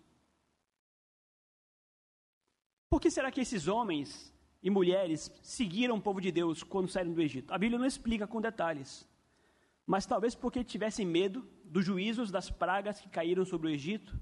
Por 2.90 3.00
que 3.00 3.12
será 3.12 3.32
que 3.32 3.42
esses 3.42 3.68
homens 3.68 4.34
e 4.64 4.72
mulheres 4.72 5.32
seguiram 5.44 5.98
o 5.98 6.02
povo 6.02 6.20
de 6.20 6.32
Deus 6.32 6.64
quando 6.64 6.88
saíram 6.88 7.14
do 7.14 7.22
Egito? 7.22 7.54
A 7.54 7.60
Bíblia 7.60 7.78
não 7.78 7.86
explica 7.86 8.26
com 8.26 8.42
detalhes. 8.42 9.08
Mas 9.86 10.08
talvez 10.08 10.34
porque 10.34 10.64
tivessem 10.64 11.06
medo 11.06 11.48
dos 11.64 11.86
juízos 11.86 12.32
das 12.32 12.50
pragas 12.50 13.00
que 13.00 13.10
caíram 13.10 13.46
sobre 13.46 13.68
o 13.68 13.70
Egito. 13.70 14.20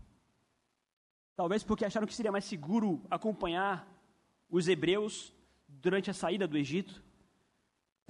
Talvez 1.38 1.64
porque 1.64 1.86
acharam 1.86 2.06
que 2.06 2.14
seria 2.14 2.34
mais 2.34 2.44
seguro 2.44 3.02
acompanhar 3.10 3.88
os 4.50 4.68
hebreus 4.68 5.34
durante 5.70 6.12
a 6.12 6.14
saída 6.14 6.46
do 6.46 6.58
Egito. 6.58 7.02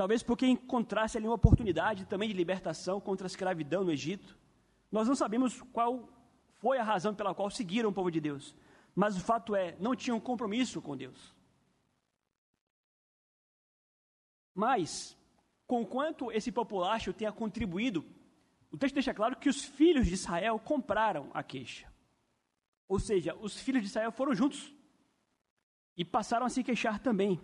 Talvez 0.02 0.24
porque 0.24 0.48
encontrasse 0.48 1.16
ali 1.16 1.28
uma 1.28 1.36
oportunidade 1.36 2.06
também 2.06 2.28
de 2.28 2.34
libertação 2.34 3.00
contra 3.00 3.28
a 3.28 3.30
escravidão 3.30 3.84
no 3.84 3.92
Egito. 3.92 4.36
Nós 4.92 5.08
não 5.08 5.14
sabemos 5.14 5.62
qual 5.72 6.10
foi 6.58 6.80
a 6.80 6.84
razão 6.84 7.14
pela 7.14 7.36
qual 7.36 7.52
seguiram 7.52 7.92
o 7.92 7.94
povo 7.94 8.10
de 8.10 8.20
Deus. 8.20 8.56
Mas 8.96 9.16
o 9.16 9.20
fato 9.20 9.56
é, 9.56 9.78
não 9.80 9.96
tinham 9.96 10.20
compromisso 10.20 10.82
com 10.82 10.98
Deus. 10.98 11.36
Mas, 14.56 15.16
conquanto 15.68 16.32
esse 16.32 16.52
populacho 16.52 17.14
tenha 17.14 17.32
contribuído, 17.32 18.04
o 18.72 18.80
texto 18.80 18.96
deixa 18.96 19.14
claro 19.14 19.36
que 19.38 19.50
os 19.50 19.64
filhos 19.64 20.08
de 20.08 20.16
Israel 20.16 20.58
compraram 20.58 21.30
a 21.32 21.44
queixa. 21.44 21.88
Ou 22.88 23.00
seja, 23.00 23.36
os 23.36 23.60
filhos 23.62 23.84
de 23.84 23.90
Israel 23.90 24.12
foram 24.12 24.34
juntos 24.34 24.74
e 25.96 26.04
passaram 26.04 26.48
a 26.48 26.50
se 26.50 26.64
queixar 26.64 26.98
também. 26.98 27.40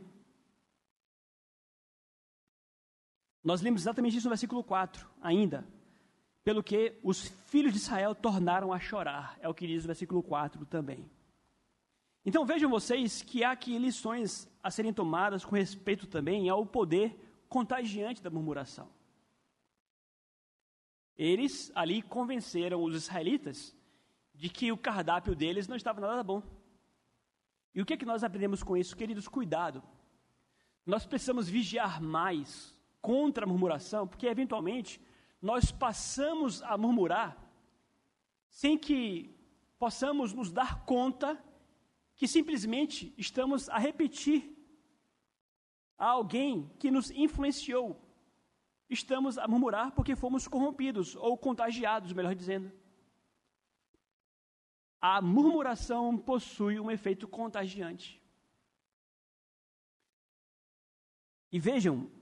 Nós 3.47 3.61
lemos 3.61 3.83
exatamente 3.83 4.17
isso 4.17 4.27
no 4.27 4.31
versículo 4.31 4.61
4, 4.61 5.09
ainda. 5.21 5.65
Pelo 6.43 6.61
que 6.61 6.99
os 7.01 7.29
filhos 7.45 7.71
de 7.71 7.79
Israel 7.79 8.13
tornaram 8.13 8.73
a 8.73 8.79
chorar. 8.79 9.37
É 9.39 9.47
o 9.47 9.53
que 9.53 9.65
diz 9.65 9.85
o 9.85 9.87
versículo 9.87 10.21
4 10.21 10.65
também. 10.65 11.09
Então 12.25 12.45
vejam 12.45 12.69
vocês 12.69 13.21
que 13.21 13.45
há 13.45 13.51
aqui 13.51 13.77
lições 13.77 14.51
a 14.61 14.69
serem 14.69 14.91
tomadas 14.91 15.45
com 15.45 15.55
respeito 15.55 16.05
também 16.07 16.49
ao 16.49 16.65
poder 16.65 17.17
contagiante 17.47 18.21
da 18.21 18.29
murmuração. 18.29 18.89
Eles 21.15 21.71
ali 21.73 22.01
convenceram 22.01 22.83
os 22.83 22.93
israelitas 22.95 23.73
de 24.35 24.49
que 24.49 24.73
o 24.73 24.77
cardápio 24.77 25.33
deles 25.33 25.69
não 25.69 25.77
estava 25.77 26.01
nada 26.01 26.21
bom. 26.21 26.43
E 27.73 27.81
o 27.81 27.85
que 27.85 27.93
é 27.93 27.97
que 27.97 28.05
nós 28.05 28.25
aprendemos 28.25 28.61
com 28.61 28.75
isso? 28.75 28.93
Queridos, 28.93 29.25
cuidado. 29.25 29.81
Nós 30.85 31.05
precisamos 31.05 31.47
vigiar 31.47 32.01
mais 32.01 32.76
contra 33.07 33.45
a 33.45 33.47
murmuração, 33.47 34.05
porque 34.05 34.27
eventualmente 34.27 34.99
nós 35.41 35.71
passamos 35.71 36.61
a 36.63 36.77
murmurar 36.77 37.29
sem 38.49 38.77
que 38.77 39.33
possamos 39.79 40.33
nos 40.33 40.51
dar 40.51 40.83
conta 40.83 41.41
que 42.17 42.27
simplesmente 42.27 43.13
estamos 43.17 43.69
a 43.69 43.77
repetir 43.77 44.41
a 45.97 46.07
alguém 46.07 46.69
que 46.79 46.91
nos 46.91 47.09
influenciou. 47.11 47.97
Estamos 48.89 49.37
a 49.37 49.47
murmurar 49.47 49.93
porque 49.93 50.13
fomos 50.13 50.45
corrompidos 50.45 51.15
ou 51.15 51.37
contagiados, 51.37 52.11
melhor 52.11 52.35
dizendo. 52.35 52.69
A 54.99 55.21
murmuração 55.21 56.17
possui 56.17 56.77
um 56.77 56.91
efeito 56.91 57.25
contagiante. 57.25 58.21
E 61.49 61.57
vejam, 61.57 62.16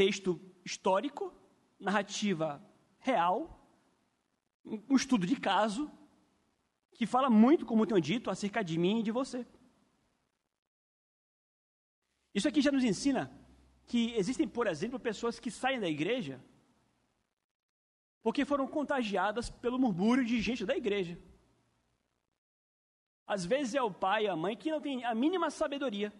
texto 0.00 0.40
histórico, 0.64 1.24
narrativa 1.78 2.48
real, 2.98 3.36
um 4.64 4.96
estudo 4.96 5.26
de 5.26 5.36
caso, 5.48 5.90
que 6.94 7.06
fala 7.14 7.28
muito, 7.28 7.66
como 7.66 7.86
tenho 7.86 8.00
dito, 8.00 8.30
acerca 8.30 8.64
de 8.64 8.78
mim 8.78 9.00
e 9.00 9.02
de 9.02 9.10
você. 9.10 9.46
Isso 12.34 12.48
aqui 12.48 12.62
já 12.62 12.72
nos 12.72 12.84
ensina 12.92 13.30
que 13.90 14.14
existem, 14.20 14.48
por 14.48 14.66
exemplo, 14.66 14.98
pessoas 14.98 15.38
que 15.38 15.50
saem 15.50 15.80
da 15.80 15.88
igreja 15.88 16.42
porque 18.22 18.44
foram 18.44 18.66
contagiadas 18.66 19.50
pelo 19.50 19.78
murmúrio 19.78 20.24
de 20.24 20.40
gente 20.40 20.64
da 20.64 20.76
igreja. 20.76 21.18
Às 23.26 23.44
vezes 23.44 23.74
é 23.74 23.82
o 23.82 23.92
pai 23.92 24.24
e 24.24 24.28
a 24.28 24.36
mãe 24.36 24.56
que 24.56 24.70
não 24.70 24.80
tem 24.80 25.04
a 25.04 25.14
mínima 25.14 25.50
sabedoria. 25.50 26.10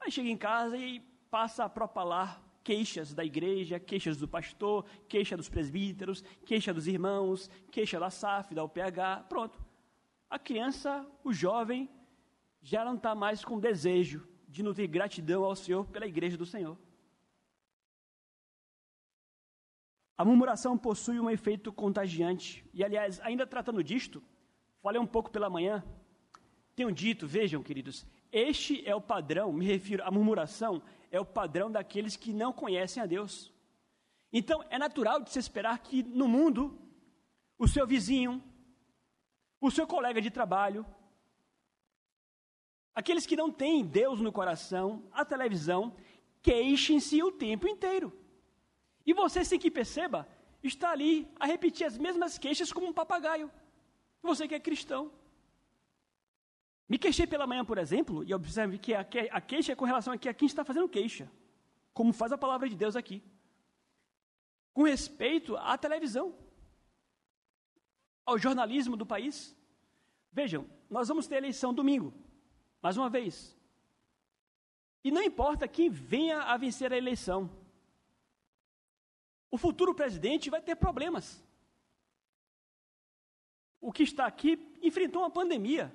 Aí 0.00 0.10
chega 0.10 0.28
em 0.28 0.36
casa 0.36 0.76
e 0.76 1.00
passa 1.30 1.64
a 1.64 1.68
propalar 1.68 2.45
queixas 2.66 3.14
da 3.14 3.24
igreja, 3.24 3.78
queixas 3.78 4.16
do 4.16 4.26
pastor, 4.26 4.84
queixa 5.08 5.36
dos 5.36 5.48
presbíteros, 5.48 6.24
queixa 6.44 6.74
dos 6.74 6.88
irmãos, 6.88 7.48
queixa 7.70 8.00
da 8.00 8.10
SAF, 8.10 8.52
da 8.56 8.64
UPH, 8.64 9.28
pronto. 9.28 9.56
A 10.28 10.36
criança, 10.36 11.06
o 11.22 11.32
jovem, 11.32 11.88
já 12.60 12.84
não 12.84 12.96
está 12.96 13.14
mais 13.14 13.44
com 13.44 13.60
desejo 13.60 14.26
de 14.48 14.64
nutrir 14.64 14.88
gratidão 14.90 15.44
ao 15.44 15.54
Senhor 15.54 15.86
pela 15.86 16.08
igreja 16.08 16.36
do 16.36 16.44
Senhor. 16.44 16.76
A 20.18 20.24
murmuração 20.24 20.76
possui 20.76 21.20
um 21.20 21.30
efeito 21.30 21.72
contagiante. 21.72 22.68
E, 22.74 22.82
aliás, 22.82 23.20
ainda 23.20 23.46
tratando 23.46 23.84
disto, 23.84 24.20
falei 24.82 25.00
um 25.00 25.06
pouco 25.06 25.30
pela 25.30 25.48
manhã. 25.48 25.84
Tenho 26.74 26.90
dito, 26.90 27.28
vejam, 27.28 27.62
queridos, 27.62 28.04
este 28.38 28.86
é 28.86 28.94
o 28.94 29.00
padrão, 29.00 29.50
me 29.52 29.64
refiro 29.64 30.04
à 30.04 30.10
murmuração, 30.10 30.82
é 31.10 31.18
o 31.18 31.24
padrão 31.24 31.70
daqueles 31.70 32.16
que 32.16 32.32
não 32.34 32.52
conhecem 32.52 33.02
a 33.02 33.06
Deus. 33.06 33.50
Então, 34.30 34.62
é 34.68 34.78
natural 34.78 35.22
de 35.22 35.30
se 35.30 35.38
esperar 35.38 35.78
que 35.78 36.02
no 36.02 36.28
mundo, 36.28 36.78
o 37.58 37.66
seu 37.66 37.86
vizinho, 37.86 38.42
o 39.58 39.70
seu 39.70 39.86
colega 39.86 40.20
de 40.20 40.30
trabalho, 40.30 40.84
aqueles 42.94 43.24
que 43.24 43.36
não 43.36 43.50
têm 43.50 43.82
Deus 43.82 44.20
no 44.20 44.30
coração, 44.30 45.08
a 45.12 45.24
televisão, 45.24 45.96
queixem-se 46.42 47.22
o 47.22 47.32
tempo 47.32 47.66
inteiro. 47.66 48.12
E 49.06 49.14
você, 49.14 49.44
sem 49.46 49.58
que 49.58 49.70
perceba, 49.70 50.28
está 50.62 50.90
ali 50.90 51.26
a 51.40 51.46
repetir 51.46 51.86
as 51.86 51.96
mesmas 51.96 52.36
queixas 52.36 52.70
como 52.70 52.88
um 52.88 52.92
papagaio. 52.92 53.50
Você 54.20 54.46
que 54.46 54.54
é 54.54 54.60
cristão. 54.60 55.10
Me 56.88 56.98
queixei 56.98 57.26
pela 57.26 57.46
manhã, 57.46 57.64
por 57.64 57.78
exemplo, 57.78 58.22
e 58.24 58.32
observe 58.32 58.78
que 58.78 58.94
a, 58.94 59.04
queixa 59.40 59.72
é 59.72 59.76
com 59.76 59.84
relação 59.84 60.12
a, 60.12 60.18
que 60.18 60.28
a 60.28 60.34
quem 60.34 60.46
está 60.46 60.64
fazendo 60.64 60.88
queixa, 60.88 61.30
como 61.92 62.12
faz 62.12 62.32
a 62.32 62.38
palavra 62.38 62.68
de 62.68 62.76
Deus 62.76 62.94
aqui. 62.94 63.22
Com 64.72 64.84
respeito 64.84 65.56
à 65.56 65.76
televisão, 65.76 66.34
ao 68.24 68.38
jornalismo 68.38 68.96
do 68.96 69.06
país. 69.06 69.56
Vejam, 70.32 70.68
nós 70.90 71.08
vamos 71.08 71.26
ter 71.26 71.36
eleição 71.36 71.72
domingo, 71.72 72.12
mais 72.82 72.96
uma 72.96 73.08
vez. 73.08 73.56
E 75.02 75.10
não 75.10 75.22
importa 75.22 75.68
quem 75.68 75.88
venha 75.88 76.42
a 76.42 76.56
vencer 76.56 76.92
a 76.92 76.96
eleição, 76.96 77.50
o 79.50 79.56
futuro 79.56 79.94
presidente 79.94 80.50
vai 80.50 80.60
ter 80.60 80.76
problemas. 80.76 81.42
O 83.80 83.92
que 83.92 84.02
está 84.02 84.26
aqui 84.26 84.58
enfrentou 84.82 85.22
uma 85.22 85.30
pandemia 85.30 85.94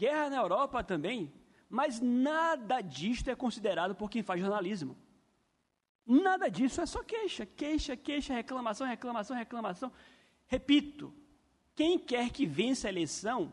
guerra 0.00 0.30
na 0.30 0.38
Europa 0.44 0.82
também, 0.82 1.30
mas 1.68 2.00
nada 2.00 2.80
disto 2.80 3.28
é 3.28 3.34
considerado 3.34 3.94
por 3.94 4.08
quem 4.10 4.22
faz 4.22 4.40
jornalismo. 4.40 4.96
Nada 6.06 6.48
disso 6.48 6.80
é 6.80 6.86
só 6.86 7.02
queixa, 7.02 7.44
queixa, 7.44 7.94
queixa, 7.96 8.34
reclamação, 8.34 8.86
reclamação, 8.86 9.36
reclamação. 9.36 9.92
Repito, 10.46 11.12
quem 11.74 11.98
quer 11.98 12.30
que 12.30 12.46
vença 12.46 12.88
a 12.88 12.90
eleição, 12.90 13.52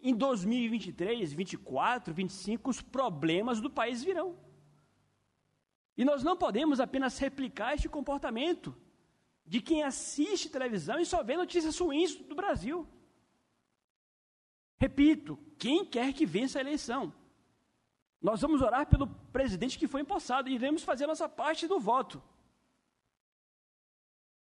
em 0.00 0.14
2023, 0.14 1.32
24, 1.32 2.14
25, 2.14 2.70
os 2.70 2.80
problemas 2.80 3.60
do 3.60 3.68
país 3.68 4.02
virão. 4.02 4.36
E 5.96 6.04
nós 6.04 6.22
não 6.22 6.36
podemos 6.36 6.80
apenas 6.80 7.18
replicar 7.18 7.74
este 7.74 7.88
comportamento 7.88 8.74
de 9.44 9.60
quem 9.60 9.82
assiste 9.82 10.48
televisão 10.48 10.98
e 10.98 11.04
só 11.04 11.22
vê 11.22 11.36
notícias 11.36 11.78
ruins 11.78 12.14
do 12.14 12.34
Brasil. 12.34 12.86
Repito, 14.82 15.38
quem 15.60 15.84
quer 15.84 16.12
que 16.12 16.26
vença 16.26 16.58
a 16.58 16.60
eleição. 16.60 17.14
Nós 18.20 18.40
vamos 18.40 18.60
orar 18.60 18.84
pelo 18.84 19.06
presidente 19.06 19.78
que 19.78 19.86
foi 19.86 20.00
empossado 20.00 20.48
e 20.48 20.54
iremos 20.56 20.82
fazer 20.82 21.06
nossa 21.06 21.28
parte 21.28 21.68
do 21.68 21.78
voto. 21.78 22.20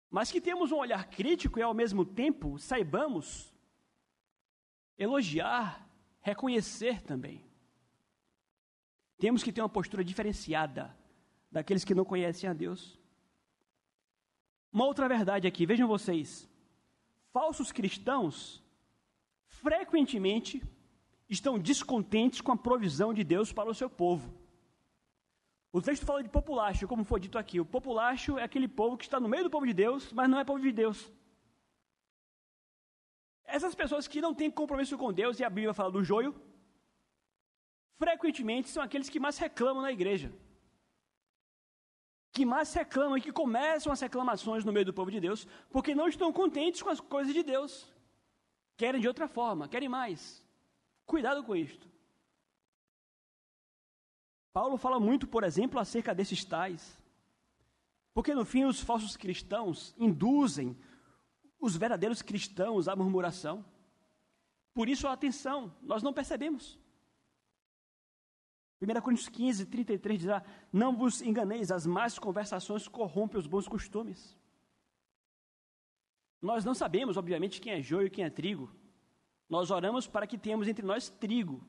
Mas 0.10 0.32
que 0.32 0.40
temos 0.40 0.72
um 0.72 0.78
olhar 0.78 1.10
crítico 1.10 1.60
e, 1.60 1.62
ao 1.62 1.74
mesmo 1.74 2.06
tempo, 2.06 2.58
saibamos 2.58 3.54
elogiar, 4.98 5.86
reconhecer 6.22 7.02
também. 7.02 7.44
Temos 9.18 9.44
que 9.44 9.52
ter 9.52 9.62
uma 9.62 9.68
postura 9.68 10.02
diferenciada 10.02 10.98
daqueles 11.52 11.84
que 11.84 11.94
não 11.94 12.06
conhecem 12.06 12.50
a 12.50 12.54
Deus. 12.54 12.98
Uma 14.72 14.86
outra 14.86 15.10
verdade 15.10 15.46
aqui, 15.46 15.66
vejam 15.66 15.90
vocês: 15.90 16.50
falsos 17.34 17.74
cristãos 17.74 18.64
frequentemente 19.62 20.62
estão 21.30 21.58
descontentes 21.58 22.42
com 22.42 22.52
a 22.52 22.58
provisão 22.58 23.14
de 23.14 23.24
Deus 23.24 23.54
para 23.54 23.70
o 23.70 23.74
seu 23.74 23.90
povo. 23.90 24.34
O 25.72 25.82
texto 25.82 26.06
fala 26.06 26.22
de 26.22 26.30
populacho, 26.30 26.88
como 26.88 27.06
foi 27.06 27.20
dito 27.20 27.38
aqui. 27.38 27.60
O 27.60 27.66
populacho 27.66 28.38
é 28.38 28.44
aquele 28.44 28.68
povo 28.68 28.98
que 28.98 29.06
está 29.06 29.20
no 29.20 29.30
meio 29.30 29.46
do 29.46 29.50
povo 29.50 29.66
de 29.66 29.74
Deus, 29.74 30.12
mas 30.12 30.30
não 30.30 30.40
é 30.40 30.44
povo 30.44 30.60
de 30.60 30.72
Deus. 30.72 31.10
Essas 33.46 33.74
pessoas 33.74 34.08
que 34.08 34.20
não 34.20 34.34
têm 34.34 34.52
compromisso 34.52 34.98
com 34.98 35.14
Deus, 35.14 35.40
e 35.40 35.44
a 35.44 35.50
Bíblia 35.50 35.74
fala 35.74 35.92
do 35.92 36.04
joio, 36.04 36.36
frequentemente 37.98 38.70
são 38.70 38.84
aqueles 38.84 39.10
que 39.10 39.20
mais 39.20 39.38
reclamam 39.38 39.82
na 39.82 39.92
igreja. 39.92 40.34
Que 42.34 42.46
mais 42.46 42.74
reclamam 42.74 43.18
e 43.18 43.22
que 43.22 43.32
começam 43.32 43.92
as 43.94 44.02
reclamações 44.02 44.66
no 44.66 44.74
meio 44.74 44.86
do 44.86 44.94
povo 44.94 45.12
de 45.12 45.20
Deus, 45.20 45.48
porque 45.70 45.94
não 45.94 46.08
estão 46.08 46.34
contentes 46.34 46.82
com 46.82 46.90
as 46.90 47.00
coisas 47.00 47.34
de 47.34 47.44
Deus. 47.44 47.91
Querem 48.82 49.00
de 49.00 49.08
outra 49.08 49.28
forma, 49.28 49.68
querem 49.68 49.88
mais. 49.88 50.44
Cuidado 51.06 51.44
com 51.44 51.56
isto. 51.56 51.88
Paulo 54.52 54.76
fala 54.76 55.00
muito, 55.00 55.28
por 55.28 55.44
exemplo, 55.44 55.80
acerca 55.80 56.16
desses 56.16 56.44
tais. 56.44 56.98
Porque 58.12 58.34
no 58.34 58.44
fim 58.44 58.64
os 58.66 58.82
falsos 58.82 59.16
cristãos 59.16 59.94
induzem 60.00 60.76
os 61.60 61.78
verdadeiros 61.78 62.24
cristãos 62.24 62.88
à 62.88 62.96
murmuração. 62.96 63.64
Por 64.74 64.90
isso, 64.90 65.08
atenção, 65.08 65.72
nós 65.84 66.02
não 66.02 66.12
percebemos. 66.12 66.80
1 68.82 69.00
Coríntios 69.00 69.30
15, 69.30 69.68
33 69.68 70.20
diz: 70.22 70.30
Não 70.74 70.98
vos 70.98 71.22
enganeis, 71.22 71.72
as 71.72 71.86
más 71.86 72.18
conversações 72.18 72.88
corrompem 72.88 73.40
os 73.40 73.46
bons 73.46 73.68
costumes. 73.68 74.36
Nós 76.42 76.66
não 76.66 76.74
sabemos, 76.74 77.18
obviamente, 77.18 77.62
quem 77.62 77.74
é 77.74 77.82
joio 77.82 78.08
e 78.08 78.10
quem 78.10 78.26
é 78.26 78.30
trigo. 78.30 78.74
Nós 79.48 79.70
oramos 79.70 80.08
para 80.08 80.26
que 80.26 80.38
tenhamos 80.38 80.68
entre 80.68 80.86
nós 80.86 81.10
trigo. 81.10 81.64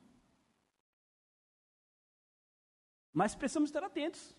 Mas 3.12 3.35
precisamos 3.35 3.68
estar 3.68 3.85
atentos. 3.85 4.35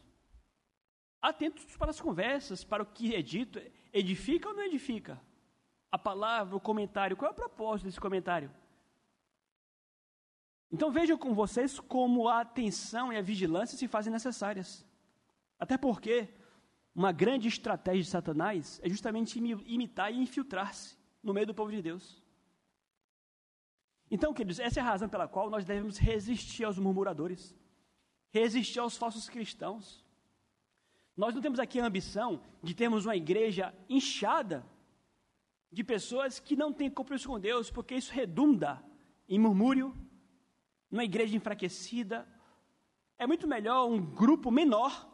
Atentos 1.21 1.77
para 1.77 1.91
as 1.91 2.01
conversas, 2.01 2.63
para 2.63 2.81
o 2.81 2.85
que 2.85 3.15
é 3.15 3.21
dito. 3.21 3.61
Edifica 3.93 4.49
ou 4.49 4.55
não 4.55 4.63
edifica? 4.63 5.21
A 5.91 5.97
palavra, 5.97 6.55
o 6.55 6.59
comentário. 6.59 7.15
Qual 7.15 7.29
é 7.29 7.31
o 7.31 7.35
propósito 7.35 7.85
desse 7.85 7.99
comentário? 7.99 8.51
Então 10.71 10.91
vejam 10.91 11.15
com 11.15 11.35
vocês 11.35 11.79
como 11.79 12.27
a 12.27 12.41
atenção 12.41 13.13
e 13.13 13.17
a 13.17 13.21
vigilância 13.21 13.77
se 13.77 13.87
fazem 13.87 14.11
necessárias. 14.11 14.83
Até 15.59 15.77
porque 15.77 16.33
uma 16.95 17.11
grande 17.11 17.47
estratégia 17.47 18.03
de 18.03 18.09
Satanás 18.09 18.79
é 18.83 18.89
justamente 18.89 19.39
imitar 19.39 20.13
e 20.13 20.19
infiltrar-se 20.19 20.97
no 21.23 21.33
meio 21.33 21.47
do 21.47 21.53
povo 21.53 21.71
de 21.71 21.81
Deus. 21.81 22.21
Então, 24.11 24.33
queridos, 24.33 24.59
essa 24.59 24.79
é 24.79 24.83
a 24.83 24.85
razão 24.85 25.09
pela 25.09 25.27
qual 25.27 25.49
nós 25.49 25.65
devemos 25.65 25.97
resistir 25.97 26.63
aos 26.63 26.77
murmuradores, 26.77 27.55
resistir 28.29 28.79
aos 28.79 28.95
falsos 28.95 29.27
cristãos. 29.27 30.05
Nós 31.17 31.33
não 31.33 31.41
temos 31.41 31.59
aqui 31.59 31.79
a 31.79 31.85
ambição 31.85 32.43
de 32.61 32.75
termos 32.75 33.05
uma 33.05 33.15
igreja 33.15 33.73
inchada 33.89 34.63
de 35.71 35.83
pessoas 35.83 36.39
que 36.39 36.55
não 36.55 36.71
têm 36.71 36.91
compromisso 36.91 37.27
com 37.27 37.39
Deus, 37.39 37.71
porque 37.71 37.95
isso 37.95 38.13
redunda 38.13 38.83
em 39.27 39.39
murmúrio, 39.39 39.95
numa 40.91 41.03
igreja 41.03 41.35
enfraquecida. 41.35 42.27
É 43.17 43.25
muito 43.25 43.47
melhor 43.47 43.89
um 43.89 43.99
grupo 43.99 44.51
menor 44.51 45.11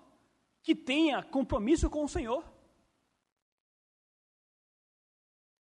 que 0.61 0.75
tenha 0.75 1.23
compromisso 1.23 1.89
com 1.89 2.03
o 2.03 2.07
Senhor. 2.07 2.43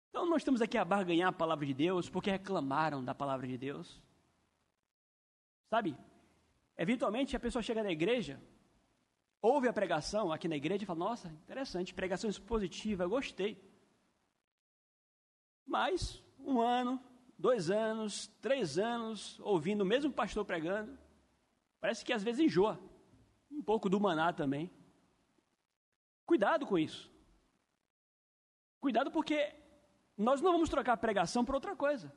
Então, 0.09 0.27
nós 0.27 0.43
estamos 0.43 0.61
aqui 0.61 0.77
a 0.77 0.85
barganhar 0.85 1.29
a 1.29 1.33
palavra 1.33 1.65
de 1.65 1.75
Deus 1.75 2.09
porque 2.09 2.31
reclamaram 2.31 3.05
da 3.05 3.15
palavra 3.15 3.47
de 3.47 3.57
Deus. 3.57 4.03
Sabe? 5.69 5.97
Eventualmente, 6.77 7.37
a 7.37 7.41
pessoa 7.41 7.63
chega 7.63 7.83
na 7.83 7.93
igreja, 7.93 8.41
ouve 9.41 9.69
a 9.69 9.73
pregação 9.73 10.33
aqui 10.33 10.49
na 10.49 10.57
igreja 10.57 10.83
e 10.83 10.87
fala: 10.87 10.99
Nossa, 10.99 11.29
interessante, 11.29 11.95
pregação 11.95 12.29
expositiva, 12.29 13.07
gostei. 13.07 13.57
Mas, 15.65 16.23
um 16.39 16.61
ano, 16.61 17.01
dois 17.39 17.71
anos, 17.71 18.27
três 18.41 18.79
anos, 18.79 19.39
ouvindo 19.41 19.83
o 19.83 19.87
mesmo 19.87 20.13
pastor 20.13 20.45
pregando, 20.45 20.99
Parece 21.81 22.05
que 22.05 22.13
às 22.13 22.23
vezes 22.23 22.41
enjoa. 22.41 22.79
Um 23.51 23.63
pouco 23.63 23.89
do 23.89 23.99
maná 23.99 24.33
também. 24.33 24.71
Cuidado 26.31 26.65
com 26.65 26.79
isso. 26.79 27.11
Cuidado 28.81 29.11
porque 29.11 29.53
nós 30.17 30.41
não 30.41 30.53
vamos 30.53 30.69
trocar 30.69 30.97
pregação 30.97 31.45
por 31.45 31.57
outra 31.57 31.75
coisa. 31.75 32.13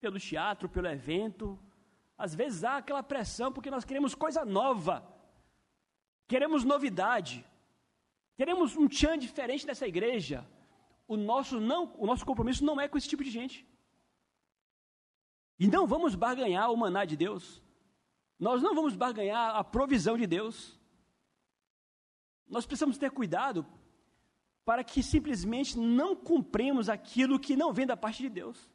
Pelo 0.00 0.18
teatro, 0.18 0.70
pelo 0.70 0.88
evento. 0.88 1.58
Às 2.16 2.34
vezes 2.34 2.64
há 2.64 2.78
aquela 2.78 3.02
pressão 3.02 3.52
porque 3.52 3.70
nós 3.70 3.84
queremos 3.84 4.14
coisa 4.14 4.42
nova. 4.42 5.06
Queremos 6.26 6.64
novidade. 6.64 7.44
Queremos 8.38 8.74
um 8.74 8.88
tchan 8.88 9.18
diferente 9.18 9.66
dessa 9.66 9.86
igreja. 9.86 10.48
O 11.06 11.14
nosso, 11.14 11.60
não, 11.60 11.94
o 11.98 12.06
nosso 12.06 12.24
compromisso 12.24 12.64
não 12.64 12.80
é 12.80 12.88
com 12.88 12.96
esse 12.96 13.10
tipo 13.12 13.22
de 13.22 13.30
gente. 13.30 13.68
E 15.58 15.66
não 15.66 15.86
vamos 15.86 16.14
barganhar 16.14 16.72
o 16.72 16.76
maná 16.76 17.04
de 17.04 17.18
Deus. 17.18 17.62
Nós 18.38 18.62
não 18.62 18.74
vamos 18.74 18.96
barganhar 18.96 19.54
a 19.54 19.62
provisão 19.62 20.16
de 20.16 20.26
Deus. 20.26 20.77
Nós 22.48 22.66
precisamos 22.66 22.98
ter 22.98 23.10
cuidado 23.10 23.66
para 24.64 24.84
que 24.84 25.02
simplesmente 25.02 25.78
não 25.78 26.14
cumprimos 26.14 26.88
aquilo 26.88 27.38
que 27.38 27.56
não 27.56 27.72
vem 27.72 27.86
da 27.86 27.96
parte 27.96 28.22
de 28.22 28.28
Deus. 28.28 28.70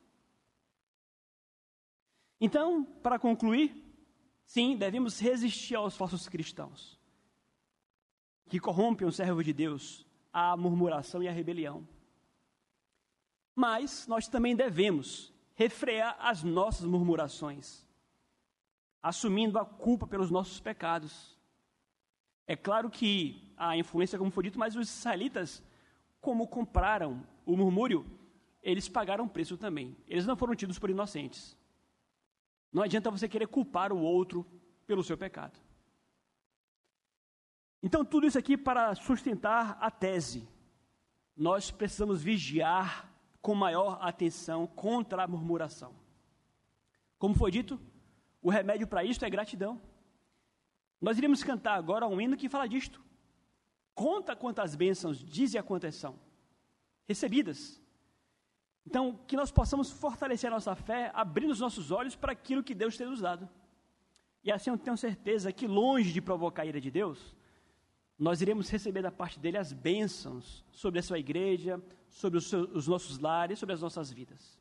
Então, 2.39 2.84
para 2.84 3.19
concluir, 3.19 3.74
sim, 4.45 4.76
devemos 4.76 5.19
resistir 5.19 5.76
aos 5.76 5.95
falsos 5.95 6.28
cristãos 6.28 6.99
que 8.49 8.59
corrompem 8.59 9.07
o 9.07 9.11
servo 9.11 9.43
de 9.43 9.53
Deus, 9.53 10.05
à 10.32 10.55
murmuração 10.55 11.24
e 11.24 11.28
à 11.28 11.32
rebelião. 11.32 11.88
Mas 13.55 14.07
nós 14.07 14.28
também 14.28 14.55
devemos 14.55 15.34
refrear 15.55 16.15
as 16.19 16.43
nossas 16.43 16.86
murmurações, 16.86 17.86
assumindo 19.01 19.57
a 19.57 19.65
culpa 19.65 20.05
pelos 20.05 20.30
nossos 20.30 20.59
pecados. 20.59 21.38
É 22.45 22.55
claro 22.55 22.89
que 22.89 23.53
a 23.70 23.78
influência, 23.78 24.18
como 24.18 24.32
foi 24.32 24.43
dito, 24.43 24.59
mas 24.59 24.76
os 24.76 24.89
israelitas, 24.89 25.64
como 26.20 26.47
compraram 26.47 27.26
o 27.45 27.55
murmúrio, 27.55 28.05
eles 28.61 28.88
pagaram 28.88 29.28
preço 29.28 29.57
também. 29.57 29.95
Eles 30.07 30.26
não 30.26 30.36
foram 30.36 30.55
tidos 30.55 30.80
por 30.80 30.89
inocentes. 30.89 31.57
Não 32.72 32.82
adianta 32.82 33.11
você 33.11 33.28
querer 33.28 33.47
culpar 33.47 33.91
o 33.91 33.99
outro 33.99 34.45
pelo 34.88 35.03
seu 35.03 35.18
pecado. 35.18 35.59
Então, 37.82 38.05
tudo 38.05 38.26
isso 38.26 38.39
aqui 38.39 38.57
para 38.57 38.95
sustentar 38.95 39.78
a 39.82 39.91
tese. 39.91 40.47
Nós 41.36 41.70
precisamos 41.70 42.24
vigiar 42.24 43.11
com 43.41 43.53
maior 43.53 43.97
atenção 44.01 44.66
contra 44.66 45.24
a 45.24 45.28
murmuração. 45.28 45.93
Como 47.20 47.36
foi 47.36 47.51
dito, 47.51 47.80
o 48.41 48.49
remédio 48.49 48.88
para 48.88 49.03
isto 49.03 49.26
é 49.26 49.30
gratidão. 49.30 49.82
Nós 51.01 51.18
iremos 51.18 51.43
cantar 51.43 51.76
agora 51.76 52.07
um 52.07 52.22
hino 52.22 52.38
que 52.38 52.47
fala 52.47 52.68
disto. 52.68 53.03
Conta 53.94 54.36
quantas 54.36 54.76
bênçãos 54.76 55.24
diz 55.24 55.54
e 55.54 55.58
a 55.58 55.64
quantas 55.64 55.96
são 55.96 56.20
recebidas. 57.06 57.82
Então, 58.86 59.20
que 59.28 59.36
nós 59.36 59.52
possamos 59.52 59.91
fortalecer 59.91 60.50
a 60.50 60.56
nossa 60.56 60.76
fé, 60.76 61.12
abrindo 61.14 61.52
os 61.52 61.60
nossos 61.60 61.91
olhos 61.91 62.16
para 62.16 62.32
aquilo 62.32 62.64
que 62.64 62.76
Deus 62.76 62.98
tem 62.98 63.08
nos 63.08 63.22
dado. 63.22 63.48
E 64.44 64.52
assim 64.52 64.70
eu 64.70 64.78
tenho 64.78 64.98
certeza 64.98 65.54
que, 65.54 65.68
longe 65.68 66.12
de 66.12 66.22
provocar 66.22 66.64
a 66.64 66.66
ira 66.66 66.82
de 66.82 66.91
Deus, 66.91 67.36
nós 68.18 68.41
iremos 68.41 68.70
receber 68.70 69.02
da 69.02 69.12
parte 69.12 69.39
dele 69.39 69.58
as 69.58 69.72
bênçãos 69.72 70.66
sobre 70.72 71.00
a 71.00 71.04
sua 71.04 71.18
igreja, 71.18 71.82
sobre 72.10 72.38
os, 72.38 72.50
seus, 72.50 72.70
os 72.74 72.88
nossos 72.88 73.20
lares, 73.20 73.60
sobre 73.60 73.74
as 73.74 73.82
nossas 73.82 74.12
vidas. 74.12 74.60